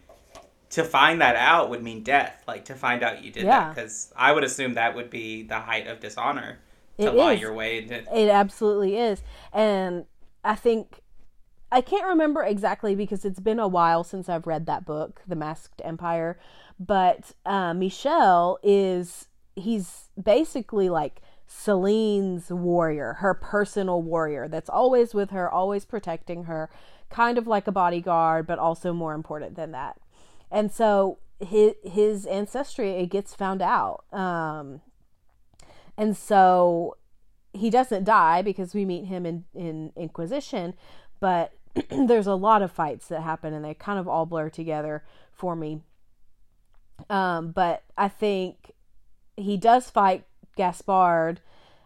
[0.70, 2.42] to find that out would mean death.
[2.46, 3.60] Like to find out you did Yeah.
[3.60, 6.58] that, because I would assume that would be the height of dishonor
[6.98, 7.40] to It lie is.
[7.40, 7.96] your way into.
[8.16, 9.22] It absolutely is.
[9.52, 10.06] And
[10.44, 11.00] I think
[11.70, 15.34] I can't remember exactly because it's been a while since I've read that book, The
[15.36, 16.38] Masked Empire.
[16.78, 25.30] But uh, Michel is, he's basically like Celine's warrior, her personal warrior that's always with
[25.30, 26.70] her, always protecting her,
[27.10, 29.96] kind of like a bodyguard, but also more important than that.
[30.50, 34.04] And so his, his ancestry, it gets found out.
[34.12, 34.82] Um,
[35.96, 36.96] and so
[37.52, 40.74] he doesn't die because we meet him in, in Inquisition,
[41.20, 41.52] but
[41.90, 45.56] there's a lot of fights that happen and they kind of all blur together for
[45.56, 45.80] me.
[47.10, 48.72] Um, but I think
[49.36, 50.24] he does fight
[50.56, 51.40] Gaspard,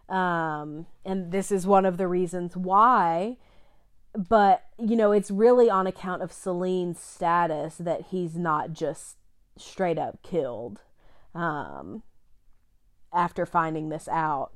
[0.07, 3.37] um, and this is one of the reasons why.
[4.13, 9.17] But you know, it's really on account of Celine's status that he's not just
[9.57, 10.81] straight up killed.
[11.35, 12.03] Um,
[13.13, 14.51] after finding this out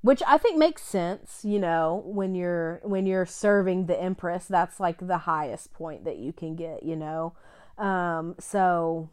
[0.00, 4.78] which I think makes sense, you know, when you're when you're serving the empress, that's
[4.78, 7.34] like the highest point that you can get, you know.
[7.76, 9.10] Um so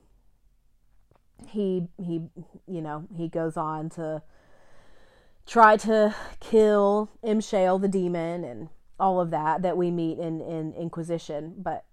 [1.47, 2.21] he he
[2.67, 4.21] you know, he goes on to
[5.45, 8.69] try to kill Imshael the demon and
[8.99, 11.85] all of that that we meet in in Inquisition, but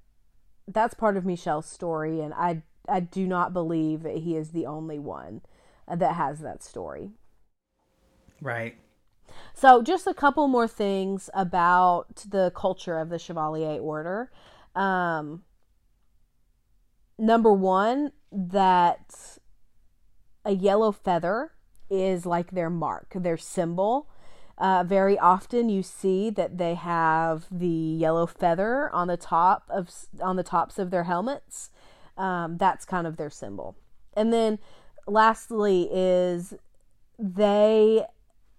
[0.69, 4.67] that's part of Michel's story and I I do not believe that he is the
[4.67, 5.41] only one
[5.89, 7.11] that has that story.
[8.41, 8.77] Right.
[9.55, 14.31] So, just a couple more things about the culture of the Chevalier Order.
[14.75, 15.45] Um,
[17.19, 19.39] number one, that
[20.45, 21.53] a yellow feather
[21.91, 24.09] is like their mark, their symbol.
[24.59, 29.91] Uh, very often, you see that they have the yellow feather on the top of
[30.21, 31.71] on the tops of their helmets.
[32.17, 33.77] Um, that's kind of their symbol.
[34.15, 34.59] And then,
[35.07, 36.55] lastly, is
[37.19, 38.05] they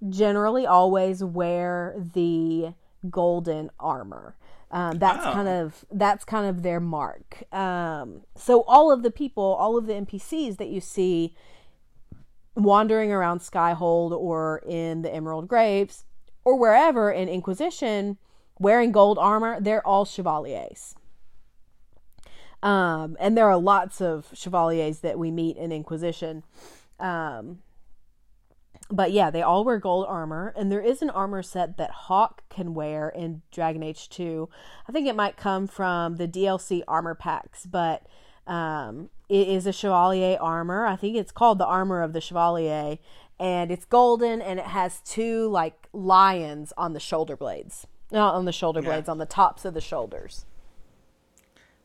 [0.09, 2.73] generally always wear the
[3.09, 4.35] golden armor.
[4.71, 7.43] Um, that's kind of that's kind of their mark.
[7.53, 11.35] Um, so all of the people, all of the NPCs that you see
[12.55, 16.05] wandering around Skyhold or in the Emerald Graves
[16.43, 18.17] or wherever in Inquisition
[18.59, 20.95] wearing gold armor, they're all chevaliers.
[22.63, 26.43] Um, and there are lots of chevaliers that we meet in Inquisition.
[26.99, 27.59] Um,
[28.89, 32.43] but yeah, they all wear gold armor, and there is an armor set that Hawke
[32.49, 34.47] can wear in Dragon Age 2.
[34.87, 38.05] I think it might come from the DLC armor packs, but
[38.47, 40.85] um, it is a Chevalier armor.
[40.85, 42.97] I think it's called the Armor of the Chevalier,
[43.39, 47.87] and it's golden, and it has two like lions on the shoulder blades.
[48.11, 48.89] Not on the shoulder Yeah.
[48.89, 50.45] blades, on the tops of the shoulders.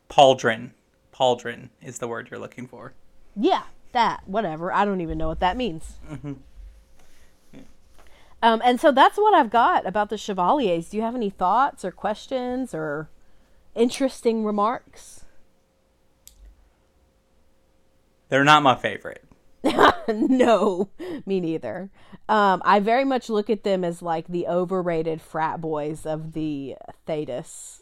[0.09, 0.71] Pauldron.
[1.13, 2.93] Pauldron is the word you're looking for.
[3.35, 4.71] Yeah, that, whatever.
[4.71, 5.97] I don't even know what that means.
[8.41, 10.89] Um, and so that's what I've got about the Chevaliers.
[10.89, 13.09] Do you have any thoughts or questions or
[13.75, 15.25] interesting remarks?
[18.29, 19.25] They're not my favorite.
[20.07, 20.89] no,
[21.25, 21.89] me neither.
[22.29, 26.75] Um, I very much look at them as like the overrated frat boys of the
[27.07, 27.81] Thedas.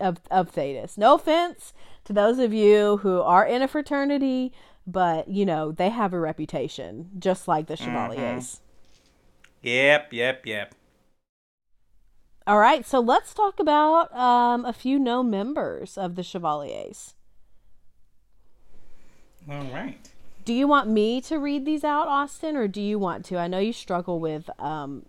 [0.00, 0.96] Of, of Thedas.
[0.96, 1.72] No offense
[2.04, 4.52] to those of you who are in a fraternity,
[4.86, 8.60] but you know, they have a reputation, just like the Chevaliers.
[9.62, 10.74] Yep, yep, yep.
[12.46, 17.14] All right, so let's talk about um, a few known members of the Chevaliers.
[19.50, 19.98] All right.
[20.44, 23.36] Do you want me to read these out, Austin, or do you want to?
[23.36, 25.04] I know you struggle with um,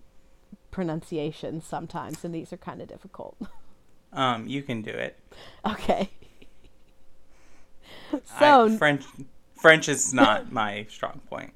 [0.70, 3.38] pronunciation sometimes, and these are kind of difficult.
[4.12, 5.18] Um, you can do it.
[5.66, 6.10] Okay.
[8.14, 9.06] I- so French
[9.56, 11.54] French is not my strong point.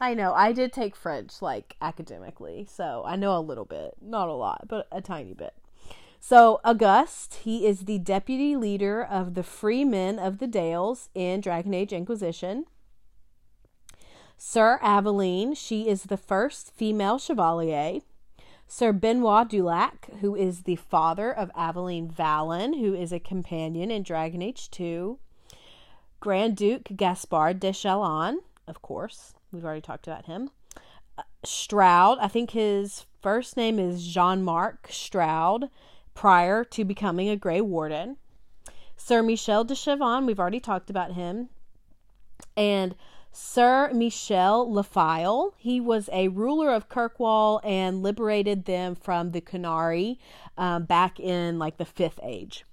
[0.00, 4.28] I know I did take French like academically, so I know a little bit, not
[4.28, 5.54] a lot, but a tiny bit.
[6.20, 11.40] So Auguste, he is the deputy leader of the Free Men of the Dales in
[11.40, 12.64] Dragon Age Inquisition.
[14.36, 18.00] Sir Aveline, she is the first female chevalier.
[18.66, 24.02] Sir Benoit Dulac, who is the father of Aveline Vallen, who is a companion in
[24.02, 25.18] Dragon Age 2.
[26.20, 29.34] Grand Duke Gaspard de Chalon, of course.
[29.52, 30.50] We've already talked about him.
[31.18, 35.68] Uh, Stroud, I think his first name is Jean Marc Stroud,
[36.14, 38.16] prior to becoming a Grey Warden.
[38.96, 41.50] Sir Michel de Chevin, we've already talked about him.
[42.56, 42.94] And
[43.36, 50.18] Sir Michel Lafile, he was a ruler of Kirkwall and liberated them from the Qunari
[50.56, 52.64] um, back in like the Fifth Age.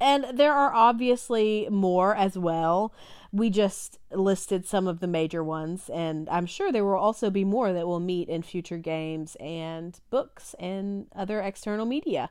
[0.00, 2.94] And there are obviously more as well.
[3.32, 7.44] We just listed some of the major ones, and I'm sure there will also be
[7.44, 12.30] more that we'll meet in future games and books and other external media.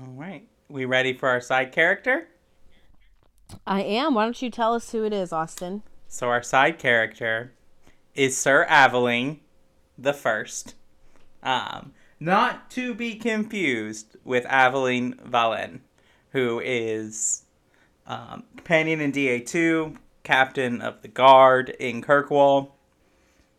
[0.00, 0.48] All right.
[0.70, 2.28] We ready for our side character?
[3.66, 4.14] I am.
[4.14, 5.82] Why don't you tell us who it is, Austin?
[6.08, 7.52] So our side character
[8.14, 9.40] is Sir Aveline
[9.98, 10.74] the First.
[11.42, 15.80] Um, not to be confused with Aveline Vallen,
[16.30, 17.44] who is
[18.06, 22.72] um, companion in DA2, captain of the guard in Kirkwall.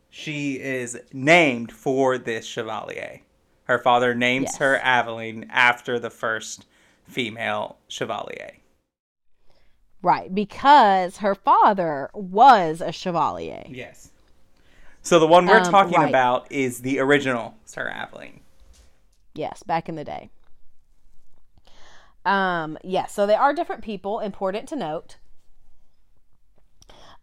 [0.10, 3.22] She is named for this chevalier.
[3.66, 4.58] Her father names Yes.
[4.58, 6.66] her Aveline after the first
[7.08, 8.52] female chevalier.
[10.04, 13.64] Right, because her father was a chevalier.
[13.70, 14.12] Yes.
[15.01, 16.10] So the one we're Um, talking right.
[16.10, 18.41] about is the original Sir Aveline.
[19.34, 20.30] Yes, back in the day.
[22.26, 25.18] Um, yes, so they are different people, important to note.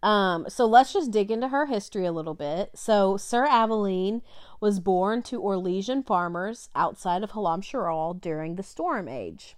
[0.03, 2.71] Um, so let's just dig into her history a little bit.
[2.73, 4.23] So Sir Aveline
[4.59, 9.55] was born to Orlesian farmers outside of Halamshiral during the Storm Age.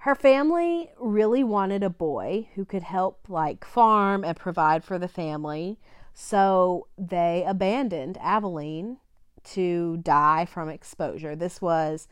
[0.00, 5.08] Her family really wanted a boy who could help like farm and provide for the
[5.08, 5.78] family.
[6.14, 8.96] So they abandoned Aveline
[9.44, 11.36] to die from exposure.
[11.36, 12.08] This was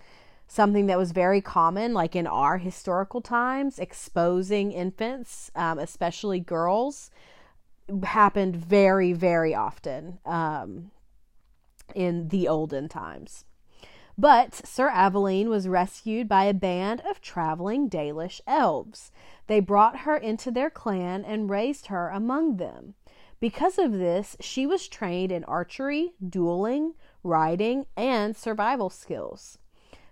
[0.47, 7.11] something that was very common, like in our historical times, exposing infants, um, especially girls,
[8.03, 10.91] happened very, very often um,
[11.95, 13.47] in the olden times.
[14.21, 19.13] But Sir Aveline was rescued by a band of traveling Dalish elves.
[19.47, 22.95] They brought her into their clan and raised her among them.
[23.39, 29.59] Because of this, she was trained in archery, dueling, riding, and survival skills.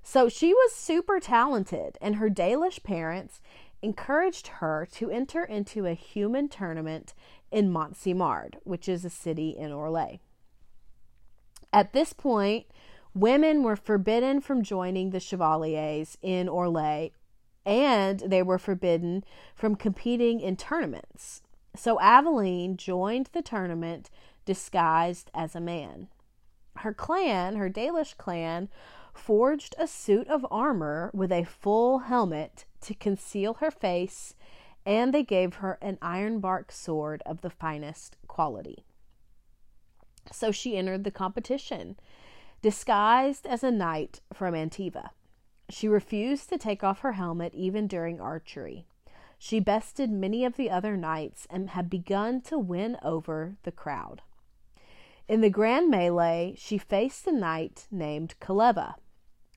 [0.04, 3.40] So she was super talented, and her Dalish parents
[3.82, 7.12] encouraged her to enter into a human tournament
[7.50, 10.20] in Montsimard, which is a city in Orlais.
[11.72, 12.66] At this point,
[13.16, 17.12] women were forbidden from joining the Chevaliers in Orlais,
[17.64, 21.42] and they were forbidden from competing in tournaments.
[21.74, 24.10] So Aveline joined the tournament
[24.44, 26.08] disguised as a man.
[26.76, 28.68] Her clan, her Dalish clan,
[29.14, 34.34] forged a suit of armor with a full helmet to conceal her face,
[34.84, 38.84] and they gave her an ironbark sword of the finest quality.
[40.30, 41.96] So she entered the competition,
[42.62, 45.10] disguised as a knight from Antiva.
[45.68, 48.86] She refused to take off her helmet even during archery.
[49.38, 54.22] She bested many of the other knights and had begun to win over the crowd.
[55.28, 58.94] In the grand melee, she faced a knight named Kaleva,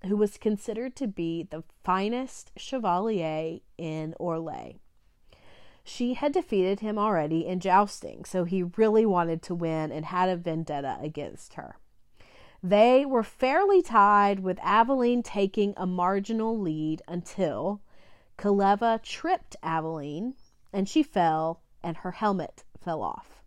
[0.06, 4.80] who was considered to be the finest chevalier in Orlais.
[5.84, 10.30] She had defeated him already in jousting, so he really wanted to win and had
[10.30, 11.78] a vendetta against her.
[12.62, 17.80] They were fairly tied, with Aveline taking a marginal lead until
[18.38, 20.36] Kaleva tripped Aveline
[20.74, 23.42] and she fell, and her helmet fell off.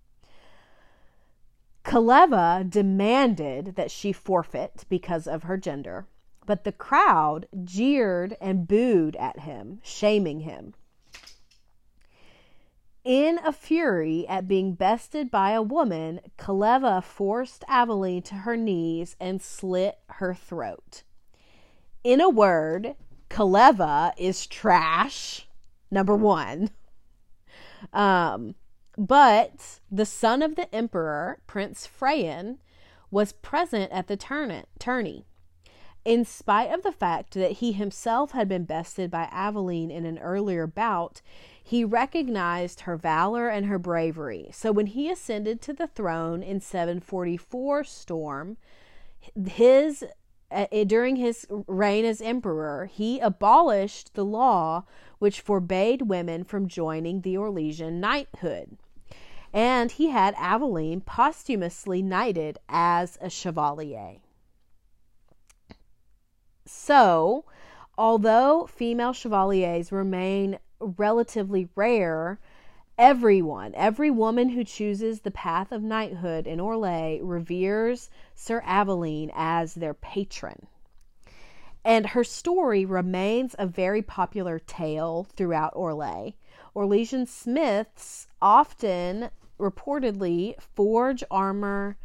[1.84, 6.06] Kaleva demanded that she forfeit because of her gender,
[6.46, 10.74] but the crowd jeered and booed at him, shaming him.
[13.04, 19.16] In a fury at being bested by a woman, Kaleva forced Aveline to her knees
[19.18, 21.02] and slit her throat.
[22.04, 22.94] In a word,
[23.28, 25.48] Kaleva is trash,
[25.90, 26.70] number one.
[27.92, 28.54] Um,
[28.96, 32.58] but the son of the emperor, Prince Freyan,
[33.10, 35.26] was present at the tourney.
[36.04, 40.18] In spite of the fact that he himself had been bested by Aveline in an
[40.18, 41.20] earlier bout,
[41.62, 44.48] he recognized her valor and her bravery.
[44.52, 48.56] So when he ascended to the throne in 744 Storm,
[49.46, 50.04] his
[50.50, 54.84] uh, during his reign as emperor, he abolished the law
[55.18, 58.76] which forbade women from joining the Orlesian knighthood.
[59.52, 64.16] And he had Aveline posthumously knighted as a chevalier.
[66.66, 67.44] So,
[67.96, 72.38] although female chevaliers remain relatively rare,
[72.98, 79.74] everyone, every woman who chooses the path of knighthood in Orlais reveres Sir Aveline as
[79.74, 80.66] their patron.
[81.84, 86.34] And her story remains a very popular tale throughout Orlais.
[86.76, 91.96] Orlesian smiths often reportedly forge armor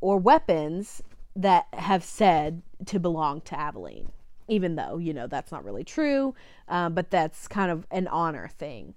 [0.00, 1.02] or weapons
[1.34, 4.10] that have said to belong to Aveline
[4.48, 6.34] even though you know that's not really true
[6.68, 8.94] um, but that's kind of an honor thing.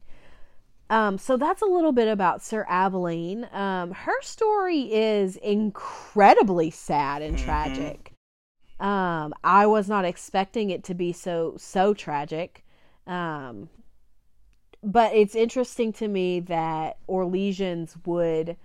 [0.91, 7.21] Um, so that's a little bit about sir aveline um, her story is incredibly sad
[7.21, 7.45] and mm-hmm.
[7.45, 8.13] tragic.
[8.79, 12.63] Um, i was not expecting it to be so so tragic.
[13.05, 13.69] Um,
[14.81, 18.55] but it's interesting to me that orlesians would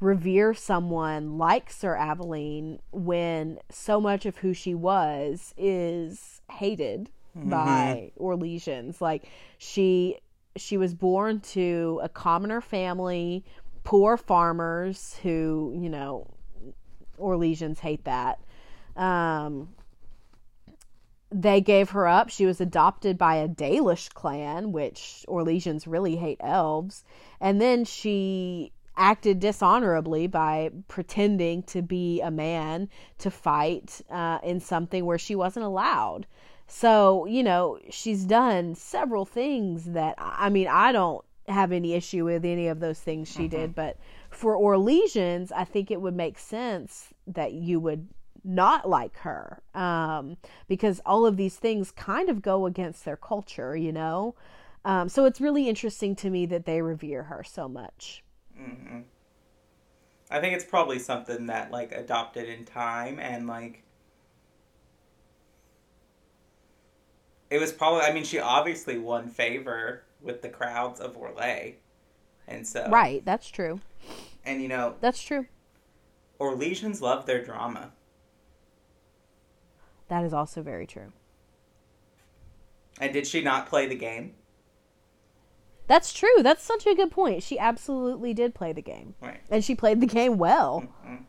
[0.00, 7.50] revere someone like Sir Aveline when so much of who she was is hated mm-hmm.
[7.50, 9.00] by Orlesians.
[9.00, 9.28] Like
[9.58, 10.18] she
[10.56, 13.44] she was born to a commoner family,
[13.84, 16.26] poor farmers who, you know,
[17.18, 18.40] Orlesians hate that.
[18.96, 19.68] Um,
[21.30, 22.28] they gave her up.
[22.28, 27.04] She was adopted by a Dalish clan, which Orlesians really hate elves.
[27.40, 32.88] And then she acted dishonorably by pretending to be a man
[33.18, 36.26] to fight uh, in something where she wasn't allowed.
[36.66, 42.26] So, you know, she's done several things that, I mean, I don't have any issue
[42.26, 43.56] with any of those things she mm-hmm.
[43.56, 43.96] did, but
[44.28, 48.06] for Orlesians, I think it would make sense that you would
[48.44, 50.36] not like her um,
[50.68, 54.34] because all of these things kind of go against their culture, you know?
[54.84, 58.22] Um, so it's really interesting to me that they revere her so much.
[58.60, 59.00] Mm-hmm.
[60.30, 63.82] I think it's probably something that like adopted in time and like
[67.50, 68.02] it was probably.
[68.02, 71.74] I mean, she obviously won favor with the crowds of Orlais,
[72.46, 73.80] and so Right, that's true.
[74.44, 75.46] And you know, That's true.
[76.40, 77.92] Orlesians love their drama.
[80.08, 81.12] That is also very true.
[82.98, 84.34] And did she not play the game?
[85.90, 86.36] That's true.
[86.40, 87.42] That's such a good point.
[87.42, 89.16] She absolutely did play the game.
[89.20, 89.40] Right.
[89.50, 90.84] And she played the game well.
[91.04, 91.24] Mhm.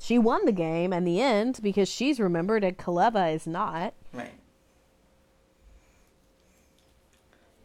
[0.00, 3.94] She won the game in the end because she's remembered and Kaleva is not.
[4.12, 4.32] Right.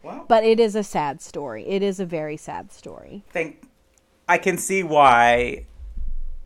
[0.04, 1.66] Well, But it is a sad story.
[1.66, 3.24] It is a very sad story.
[3.32, 3.68] think
[4.28, 5.66] I can see why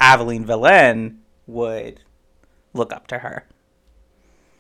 [0.01, 2.01] Aveline Vallen would
[2.73, 3.45] look up to her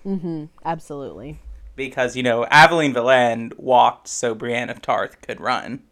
[0.07, 0.45] Mm-hmm.
[0.67, 1.39] Absolutely.
[1.79, 5.85] Because you know Aveline Vallen walked so Brienne of Tarth could run.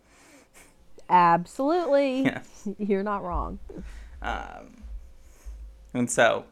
[1.08, 2.32] Absolutely.
[2.78, 3.58] You're not wrong.
[4.22, 4.82] Um,
[5.94, 6.44] and so,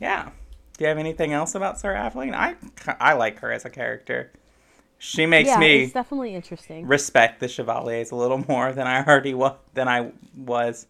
[0.00, 0.30] yeah.
[0.76, 2.34] Do you have anything else about Sir Aveline?
[2.34, 2.56] I
[3.00, 4.32] I like her as a character.
[4.98, 6.90] She makes yeah, me definitely interesting.
[6.90, 10.86] respect the Chevaliers a little more than I already was than I was.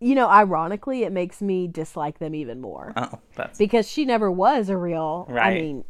[0.00, 2.96] you know, ironically, it makes me dislike them even more.
[2.96, 5.32] Oh, that's because she never was a real.
[5.38, 5.50] I Right.
[5.50, 5.84] mean,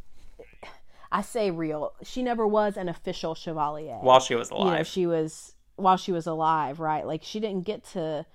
[1.17, 1.93] I say real.
[2.03, 4.87] She never was an official chevalier while she was You know, alive.
[4.87, 7.07] she was while she was alive, right?
[7.07, 8.27] Like she didn't get to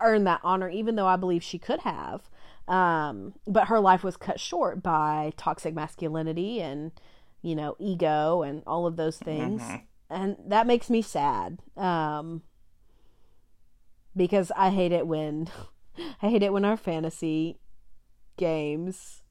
[0.00, 2.28] earn that honor, even though I believe she could have.
[2.68, 6.92] Um, but her life was cut short by toxic masculinity and
[7.42, 9.82] you know ego and all of those things, Mhm.
[10.08, 11.58] and that makes me sad.
[11.76, 12.42] Um,
[14.16, 15.48] because I hate it when
[16.22, 17.58] I hate it when our fantasy
[18.36, 19.22] games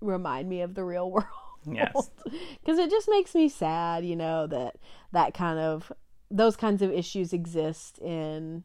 [0.00, 1.26] remind me of the real world.
[1.74, 2.10] Yes.
[2.60, 4.76] Because it just makes me sad, you know, that
[5.12, 5.90] that kind of
[6.30, 8.64] those kinds of issues exist in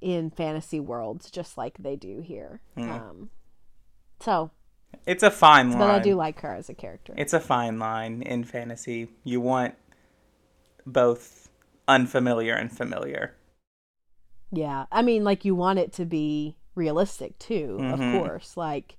[0.00, 2.60] in fantasy worlds just like they do here.
[2.76, 2.90] Hmm.
[2.90, 3.30] Um
[4.20, 4.50] so
[5.06, 5.78] It's a fine line.
[5.78, 7.14] but I do like her as a character.
[7.16, 9.08] It's a fine line in fantasy.
[9.24, 9.74] You want
[10.86, 11.48] both
[11.86, 13.34] unfamiliar and familiar.
[14.50, 14.86] Yeah.
[14.90, 17.92] I mean, like you want it to be realistic too, Mhm.
[17.92, 18.56] of course.
[18.56, 18.96] Like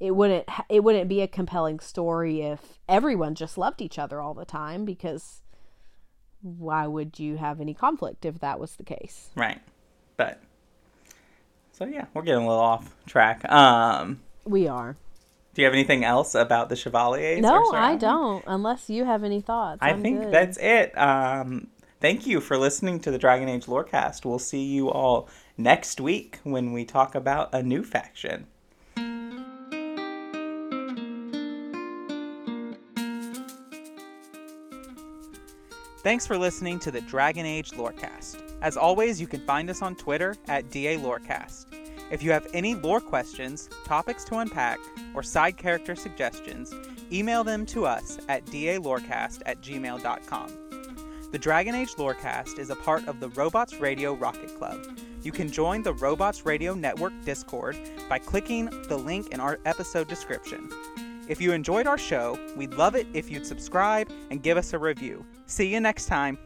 [0.00, 4.34] it wouldn't it wouldn't be a compelling story if everyone just loved each other all
[4.34, 5.42] the time because
[6.42, 9.28] why would you have any conflict if that was the case?
[9.36, 9.60] Right.
[10.16, 10.40] But
[11.72, 13.44] so yeah, we're getting a little off track.
[13.50, 14.96] Um We are.
[15.54, 17.40] do you have anything else about the Chevaliers?
[17.40, 19.78] No, I don't unless you have any thoughts.
[19.82, 20.32] I I'm think good.
[20.32, 20.96] that's it.
[20.96, 21.68] Um,
[22.00, 24.24] thank you for listening to the Dragon Age Lorecast.
[24.24, 25.28] We'll see you all
[25.58, 28.46] next week when we talk about a new faction.
[36.02, 38.42] Thanks for listening to the Dragon Age Lorecast.
[38.62, 41.66] As always, you can find us on Twitter at DA Lorecast.
[42.10, 44.78] If you have any lore questions, topics to unpack,
[45.12, 46.74] or side character suggestions,
[47.12, 50.48] email them to us at dalorecast at gmail.com.
[51.32, 54.98] The Dragon Age Lorecast is a part of the Robots Radio Rocket Club.
[55.22, 57.76] You can join the Robots Radio Network Discord
[58.08, 60.70] by clicking the link in our episode description.
[61.28, 64.78] If you enjoyed our show, we'd love it if you'd subscribe and give us a
[64.78, 65.26] review.
[65.50, 66.38] See you next time.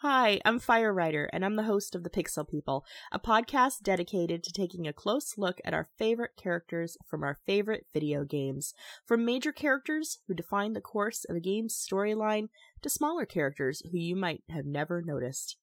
[0.00, 4.42] Hi, I'm Fire Writer, and I'm the host of The Pixel People, a podcast dedicated
[4.42, 8.74] to taking a close look at our favorite characters from our favorite video games.
[9.06, 12.48] From major characters who define the course of a game's storyline
[12.82, 15.56] to smaller characters who you might have never noticed.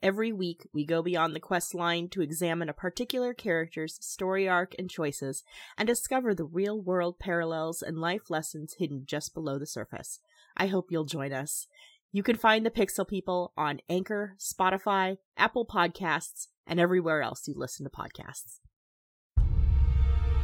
[0.00, 4.76] Every week, we go beyond the quest line to examine a particular character's story arc
[4.78, 5.42] and choices
[5.76, 10.20] and discover the real world parallels and life lessons hidden just below the surface.
[10.56, 11.66] I hope you'll join us.
[12.12, 17.54] You can find the Pixel People on Anchor, Spotify, Apple Podcasts, and everywhere else you
[17.56, 18.60] listen to podcasts.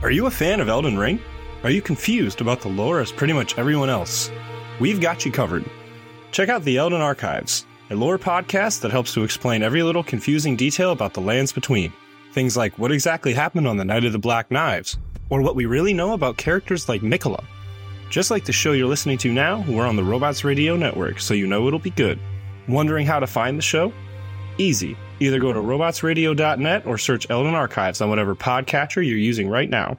[0.02, 1.20] Are you a fan of Elden Ring?
[1.62, 4.32] Are you confused about the lore as pretty much everyone else?
[4.80, 5.64] We've got you covered.
[6.32, 10.57] Check out the Elden Archives, a lore podcast that helps to explain every little confusing
[10.57, 11.93] detail about the lands between.
[12.32, 14.97] Things like what exactly happened on the Night of the Black Knives,
[15.28, 17.45] or what we really know about characters like Miquella.
[18.09, 21.35] Just like the show you're listening to now, we're on the Robots Radio Network, so
[21.35, 22.18] you know it'll be good.
[22.68, 23.93] Wondering how to find the show?
[24.57, 24.97] Easy.
[25.20, 29.99] Either go to robotsradio.net or search Elden Archives on whatever podcatcher you're using right now.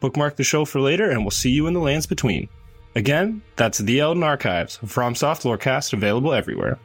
[0.00, 2.48] Bookmark the show for later, and we'll see you in the lands between.
[2.94, 6.78] Again, that's the Elden Archives, from Soft Lorecast, available everywhere.